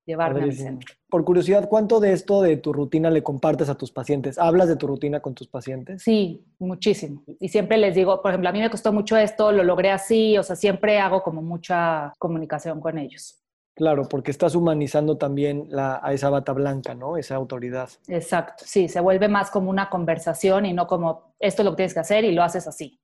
llevarme 0.07 0.43
al 0.43 0.53
centro. 0.53 0.95
Por 1.09 1.25
curiosidad, 1.25 1.69
¿cuánto 1.69 2.01
de 2.01 2.13
esto 2.13 2.43
de 2.43 2.57
tu 2.57 2.73
rutina 2.73 3.11
le 3.11 3.23
compartes 3.23 3.69
a 3.69 3.77
tus 3.77 3.93
pacientes? 3.93 4.39
¿Hablas 4.39 4.69
de 4.69 4.77
tu 4.77 4.87
rutina 4.87 5.21
con 5.21 5.35
tus 5.35 5.49
pacientes? 5.49 6.03
Sí, 6.03 6.45
muchísimo. 6.59 7.23
Y 7.39 7.49
siempre 7.49 7.77
les 7.79 7.95
digo, 7.95 8.21
por 8.23 8.31
ejemplo, 8.31 8.49
a 8.49 8.53
mí 8.53 8.61
me 8.61 8.71
costó 8.71 8.93
mucho 8.93 9.17
esto, 9.17 9.53
lo 9.53 9.63
logré 9.63 9.91
así, 9.91 10.37
o 10.39 10.43
sea, 10.43 10.57
siempre 10.57 10.99
hago 10.99 11.23
como 11.23 11.43
mucha 11.43 12.13
comunicación 12.19 12.81
con 12.81 12.99
ellos. 12.99 13.42
Claro, 13.75 14.07
porque 14.07 14.31
estás 14.31 14.55
humanizando 14.55 15.17
también 15.17 15.69
a 15.79 16.13
esa 16.13 16.29
bata 16.29 16.53
blanca, 16.53 16.95
¿no? 16.95 17.17
Esa 17.17 17.37
autoridad. 17.37 17.89
Exacto, 18.07 18.65
sí, 18.67 18.89
se 18.89 19.01
vuelve 19.01 19.29
más 19.29 19.51
como 19.51 19.71
una 19.71 19.89
conversación 19.89 20.67
y 20.67 20.75
no 20.75 20.87
como 20.87 21.35
esto 21.39 21.63
es 21.63 21.65
lo 21.65 21.73
que 21.73 21.77
tienes 21.77 21.95
que 21.95 22.01
hacer 22.01 22.25
y 22.25 22.33
lo 22.33 22.43
haces 22.43 22.67
así, 22.67 23.01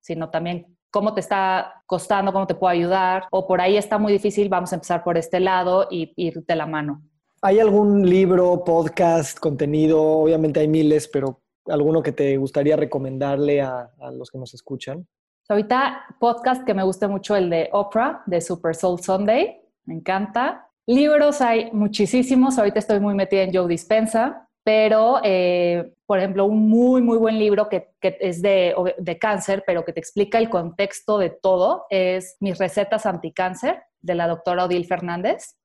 sino 0.00 0.30
también 0.30 0.78
cómo 0.92 1.14
te 1.14 1.20
está 1.20 1.82
costando, 1.86 2.32
cómo 2.32 2.46
te 2.46 2.54
puedo 2.54 2.70
ayudar, 2.70 3.24
o 3.32 3.48
por 3.48 3.60
ahí 3.60 3.76
está 3.76 3.98
muy 3.98 4.12
difícil, 4.12 4.48
vamos 4.48 4.72
a 4.72 4.76
empezar 4.76 5.02
por 5.02 5.18
este 5.18 5.40
lado 5.40 5.88
y 5.90 6.12
irte 6.16 6.54
la 6.54 6.66
mano. 6.66 7.02
¿Hay 7.42 7.58
algún 7.58 8.08
libro, 8.08 8.62
podcast, 8.62 9.38
contenido? 9.40 10.00
Obviamente 10.00 10.60
hay 10.60 10.68
miles, 10.68 11.08
pero 11.08 11.42
alguno 11.66 12.02
que 12.02 12.12
te 12.12 12.36
gustaría 12.36 12.76
recomendarle 12.76 13.62
a, 13.62 13.90
a 14.00 14.12
los 14.12 14.30
que 14.30 14.38
nos 14.38 14.54
escuchan? 14.54 15.06
Ahorita 15.48 16.04
podcast 16.20 16.64
que 16.64 16.72
me 16.72 16.84
guste 16.84 17.08
mucho 17.08 17.34
el 17.34 17.50
de 17.50 17.68
Oprah, 17.72 18.22
de 18.26 18.40
Super 18.40 18.74
Soul 18.76 19.00
Sunday 19.00 19.63
me 19.84 19.94
encanta. 19.94 20.68
Libros 20.86 21.40
hay 21.40 21.70
muchísimos, 21.72 22.58
ahorita 22.58 22.78
estoy 22.78 23.00
muy 23.00 23.14
metida 23.14 23.42
en 23.42 23.54
Joe 23.54 23.68
Dispensa, 23.68 24.48
pero, 24.64 25.20
eh, 25.22 25.92
por 26.06 26.18
ejemplo, 26.18 26.46
un 26.46 26.68
muy, 26.68 27.02
muy 27.02 27.18
buen 27.18 27.38
libro 27.38 27.68
que, 27.68 27.94
es 28.00 28.40
de, 28.40 28.74
de, 28.98 29.18
cáncer, 29.18 29.62
pero 29.66 29.84
que 29.84 29.92
te 29.92 30.00
explica 30.00 30.38
el 30.38 30.48
contexto 30.48 31.18
de 31.18 31.30
todo, 31.30 31.84
es 31.90 32.36
Mis 32.40 32.58
recetas 32.58 33.04
anticáncer, 33.04 33.82
de 34.00 34.14
la 34.14 34.26
doctora 34.28 34.64
Odil 34.64 34.86
Fernández, 34.86 35.56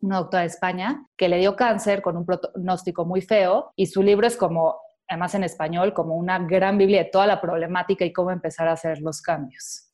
una 0.00 0.18
doctora 0.18 0.42
de 0.42 0.48
España, 0.48 1.06
que 1.16 1.28
le 1.28 1.38
dio 1.38 1.56
cáncer 1.56 2.00
con 2.00 2.16
un 2.16 2.24
pronóstico 2.24 3.04
muy 3.04 3.20
feo, 3.20 3.72
y 3.76 3.86
su 3.86 4.02
libro 4.02 4.26
es 4.26 4.36
como, 4.36 4.76
además 5.08 5.34
en 5.34 5.44
español, 5.44 5.92
como 5.92 6.16
una 6.16 6.38
gran 6.38 6.78
biblia 6.78 7.04
de 7.04 7.10
toda 7.10 7.26
la 7.26 7.40
problemática 7.40 8.04
y 8.04 8.12
cómo 8.12 8.30
empezar 8.30 8.68
a 8.68 8.72
hacer 8.72 9.00
los 9.00 9.20
cambios. 9.20 9.89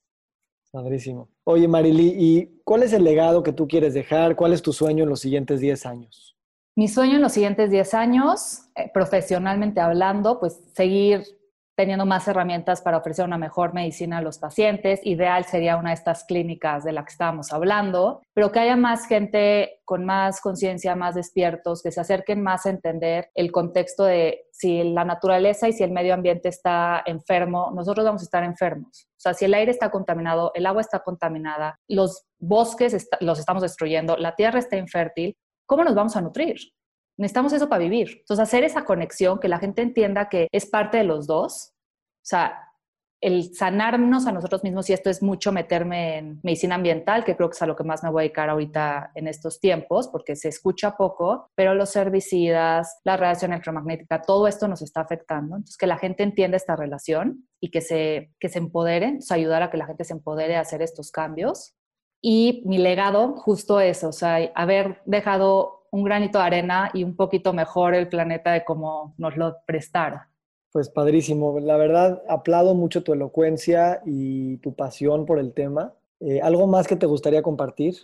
Padrísimo. 0.77 1.31
Oye, 1.45 1.67
Marily, 1.67 2.15
¿y 2.19 2.61
cuál 2.62 2.83
es 2.83 2.93
el 2.93 3.03
legado 3.03 3.43
que 3.43 3.55
tú 3.55 3.67
quieres 3.67 3.95
dejar? 3.95 4.37
¿Cuál 4.37 4.53
es 4.53 4.61
tu 4.61 4.75
sueño 4.75 5.05
en 5.05 5.09
los 5.09 5.21
siguientes 5.21 5.59
10 5.59 5.87
años? 5.87 6.37
Mi 6.77 6.87
sueño 6.87 7.15
en 7.15 7.23
los 7.23 7.33
siguientes 7.33 7.71
10 7.71 7.95
años, 7.95 8.61
eh, 8.75 8.91
profesionalmente 8.93 9.81
hablando, 9.81 10.39
pues 10.39 10.61
seguir 10.75 11.25
teniendo 11.77 12.07
más 12.07 12.27
herramientas 12.27 12.81
para 12.81 12.97
ofrecer 12.97 13.25
una 13.25 13.39
mejor 13.39 13.75
medicina 13.75 14.19
a 14.19 14.23
los 14.23 14.39
pacientes. 14.39 15.01
Ideal 15.05 15.45
sería 15.45 15.77
una 15.77 15.91
de 15.91 15.95
estas 15.95 16.25
clínicas 16.25 16.85
de 16.85 16.93
las 16.93 17.05
que 17.05 17.12
estábamos 17.12 17.53
hablando, 17.53 18.23
pero 18.33 18.51
que 18.51 18.61
haya 18.61 18.77
más 18.77 19.07
gente 19.07 19.81
con 19.85 20.05
más 20.05 20.41
conciencia, 20.41 20.97
más 20.97 21.15
despiertos, 21.15 21.83
que 21.83 21.93
se 21.93 22.01
acerquen 22.01 22.43
más 22.43 22.65
a 22.67 22.71
entender 22.71 23.31
el 23.35 23.53
contexto 23.53 24.05
de 24.05 24.47
si 24.51 24.83
la 24.85 25.05
naturaleza 25.05 25.69
y 25.69 25.75
si 25.75 25.85
el 25.85 25.93
medio 25.93 26.15
ambiente 26.15 26.49
está 26.49 27.03
enfermo, 27.05 27.71
nosotros 27.75 28.07
vamos 28.07 28.23
a 28.23 28.25
estar 28.25 28.43
enfermos. 28.43 29.07
O 29.11 29.21
sea, 29.21 29.35
si 29.35 29.45
el 29.45 29.53
aire 29.53 29.71
está 29.71 29.91
contaminado, 29.91 30.53
el 30.55 30.65
agua 30.65 30.81
está 30.81 31.01
contaminada, 31.01 31.79
los 31.89 32.25
bosques 32.39 33.07
los 33.21 33.39
estamos 33.39 33.62
destruyendo, 33.62 34.17
la 34.17 34.35
tierra 34.35 34.59
está 34.59 34.77
infértil, 34.77 35.37
¿cómo 35.67 35.85
nos 35.85 35.95
vamos 35.95 36.17
a 36.17 36.23
nutrir? 36.23 36.57
Necesitamos 37.17 37.53
eso 37.53 37.69
para 37.69 37.83
vivir. 37.83 38.19
Entonces, 38.21 38.43
hacer 38.43 38.65
esa 38.65 38.85
conexión, 38.85 39.39
que 39.39 39.49
la 39.49 39.59
gente 39.59 39.83
entienda 39.83 40.29
que 40.29 40.49
es 40.53 40.67
parte 40.67 40.99
de 40.99 41.05
los 41.05 41.27
dos. 41.27 41.73
O 41.73 42.29
sea, 42.29 42.67
el 43.21 43.55
sanarnos 43.55 44.27
a 44.27 44.33
nosotros 44.33 44.63
mismos, 44.63 44.91
y 44.91 44.93
esto 44.93 45.09
es 45.09 45.23
mucho 45.23 45.51
meterme 45.51 46.19
en 46.19 46.41
medicina 46.43 46.75
ambiental, 46.75 47.25
que 47.25 47.35
creo 47.35 47.49
que 47.49 47.55
es 47.55 47.63
a 47.63 47.67
lo 47.67 47.75
que 47.75 47.85
más 47.85 48.03
me 48.03 48.11
voy 48.11 48.21
a 48.21 48.25
dedicar 48.25 48.51
ahorita 48.51 49.13
en 49.15 49.27
estos 49.27 49.59
tiempos, 49.59 50.09
porque 50.09 50.37
se 50.37 50.49
escucha 50.49 50.97
poco, 50.97 51.51
pero 51.55 51.75
los 51.75 51.97
herbicidas, 51.97 53.01
la 53.05 53.17
radiación 53.17 53.53
electromagnética, 53.53 54.21
todo 54.23 54.47
esto 54.47 54.69
nos 54.69 54.83
está 54.83 55.01
afectando. 55.01 55.57
Entonces, 55.57 55.79
que 55.79 55.87
la 55.87 55.99
gente 55.99 56.23
entienda 56.23 56.57
esta 56.57 56.77
relación 56.77 57.49
y 57.61 57.71
que 57.71 57.81
se, 57.81 58.33
que 58.39 58.49
se 58.49 58.59
empodere, 58.59 59.19
ayudar 59.31 59.63
a 59.63 59.71
que 59.71 59.79
la 59.79 59.87
gente 59.87 60.05
se 60.05 60.13
empodere 60.13 60.57
a 60.57 60.61
hacer 60.61 60.83
estos 60.83 61.11
cambios. 61.11 61.75
Y 62.23 62.63
mi 62.67 62.79
legado, 62.79 63.37
justo 63.37 63.81
eso, 63.81 64.09
o 64.09 64.13
sea, 64.13 64.51
haber 64.55 65.01
dejado 65.05 65.76
un 65.97 66.05
granito 66.05 66.39
de 66.39 66.45
arena 66.45 66.91
y 66.93 67.05
un 67.05 67.17
poquito 67.17 67.55
mejor 67.55 67.95
el 67.95 68.09
planeta 68.09 68.53
de 68.53 68.65
cómo 68.65 69.15
nos 69.17 69.37
lo 69.37 69.57
prestara. 69.67 70.31
Pues 70.71 70.91
padrísimo. 70.91 71.59
La 71.59 71.79
verdad, 71.79 72.23
aplaudo 72.29 72.75
mucho 72.75 73.03
tu 73.03 73.15
elocuencia 73.15 74.03
y 74.05 74.59
tu 74.59 74.75
pasión 74.75 75.25
por 75.25 75.39
el 75.39 75.55
tema. 75.55 75.95
Eh, 76.21 76.41
¿Algo 76.43 76.67
más 76.67 76.87
que 76.87 76.97
te 76.97 77.07
gustaría 77.07 77.43
compartir? 77.43 77.95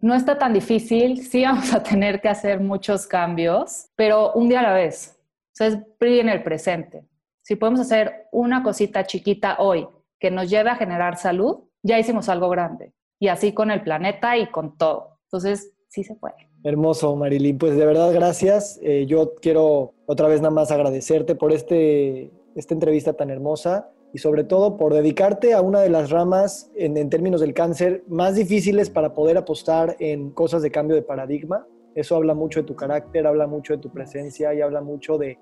No 0.00 0.14
está 0.14 0.36
tan 0.36 0.52
difícil, 0.52 1.24
sí 1.24 1.44
vamos 1.44 1.72
a 1.72 1.82
tener 1.82 2.20
que 2.20 2.28
hacer 2.28 2.60
muchos 2.60 3.06
cambios, 3.06 3.90
pero 3.94 4.32
un 4.32 4.48
día 4.48 4.60
a 4.60 4.64
la 4.64 4.74
vez. 4.74 5.16
O 5.18 5.56
sea, 5.56 5.68
es 5.68 5.78
en 6.00 6.28
el 6.28 6.42
presente. 6.42 7.06
Si 7.42 7.54
podemos 7.54 7.80
hacer 7.80 8.26
una 8.32 8.64
cosita 8.64 9.04
chiquita 9.04 9.56
hoy 9.60 9.86
que 10.18 10.32
nos 10.32 10.50
lleve 10.50 10.70
a 10.70 10.76
generar 10.76 11.16
salud, 11.16 11.60
ya 11.82 11.98
hicimos 11.98 12.28
algo 12.28 12.48
grande. 12.48 12.92
Y 13.20 13.28
así 13.28 13.52
con 13.52 13.70
el 13.70 13.82
planeta 13.82 14.36
y 14.36 14.50
con 14.50 14.76
todo. 14.76 15.20
Entonces, 15.26 15.72
sí 15.88 16.02
se 16.02 16.16
puede. 16.16 16.50
Hermoso, 16.66 17.14
Marilyn. 17.14 17.58
Pues 17.58 17.76
de 17.76 17.86
verdad, 17.86 18.12
gracias. 18.12 18.80
Eh, 18.82 19.06
yo 19.06 19.36
quiero 19.36 19.94
otra 20.06 20.26
vez 20.26 20.40
nada 20.40 20.50
más 20.50 20.72
agradecerte 20.72 21.36
por 21.36 21.52
este, 21.52 22.32
esta 22.56 22.74
entrevista 22.74 23.12
tan 23.12 23.30
hermosa 23.30 23.92
y 24.12 24.18
sobre 24.18 24.42
todo 24.42 24.76
por 24.76 24.92
dedicarte 24.92 25.54
a 25.54 25.60
una 25.60 25.80
de 25.80 25.90
las 25.90 26.10
ramas 26.10 26.72
en, 26.74 26.96
en, 26.96 27.08
términos 27.08 27.40
del 27.40 27.54
cáncer 27.54 28.02
más 28.08 28.34
difíciles 28.34 28.90
para 28.90 29.14
poder 29.14 29.36
apostar 29.36 29.94
en 30.00 30.30
cosas 30.30 30.60
de 30.60 30.72
cambio 30.72 30.96
de 30.96 31.02
paradigma. 31.02 31.64
Eso 31.94 32.16
habla 32.16 32.34
mucho 32.34 32.62
de 32.62 32.66
tu 32.66 32.74
carácter, 32.74 33.28
habla 33.28 33.46
mucho 33.46 33.74
de 33.74 33.78
tu 33.78 33.92
presencia 33.92 34.52
y 34.52 34.60
habla 34.60 34.80
mucho 34.80 35.18
de, 35.18 35.38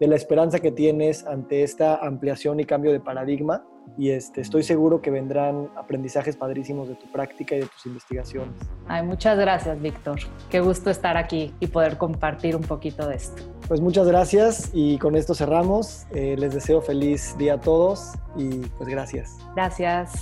de 0.00 0.06
la 0.06 0.16
esperanza 0.16 0.58
que 0.58 0.72
tienes 0.72 1.26
ante 1.26 1.64
esta 1.64 1.96
ampliación 1.96 2.60
y 2.60 2.64
cambio 2.64 2.92
de 2.92 3.00
paradigma 3.00 3.62
y 3.98 4.10
este, 4.10 4.40
estoy 4.40 4.62
seguro 4.62 5.02
que 5.02 5.10
vendrán 5.10 5.68
aprendizajes 5.76 6.36
padrísimos 6.36 6.88
de 6.88 6.94
tu 6.94 7.06
práctica 7.10 7.54
y 7.54 7.60
de 7.60 7.66
tus 7.66 7.86
investigaciones. 7.86 8.54
Ay, 8.88 9.02
muchas 9.02 9.38
gracias, 9.38 9.80
Víctor. 9.80 10.20
Qué 10.50 10.60
gusto 10.60 10.90
estar 10.90 11.16
aquí 11.16 11.54
y 11.60 11.66
poder 11.66 11.98
compartir 11.98 12.56
un 12.56 12.62
poquito 12.62 13.06
de 13.06 13.16
esto. 13.16 13.42
Pues 13.68 13.80
muchas 13.80 14.06
gracias 14.06 14.70
y 14.72 14.98
con 14.98 15.14
esto 15.14 15.34
cerramos. 15.34 16.06
Eh, 16.12 16.36
les 16.38 16.54
deseo 16.54 16.80
feliz 16.80 17.36
día 17.38 17.54
a 17.54 17.60
todos 17.60 18.12
y 18.36 18.58
pues 18.78 18.88
gracias. 18.88 19.38
Gracias. 19.54 20.12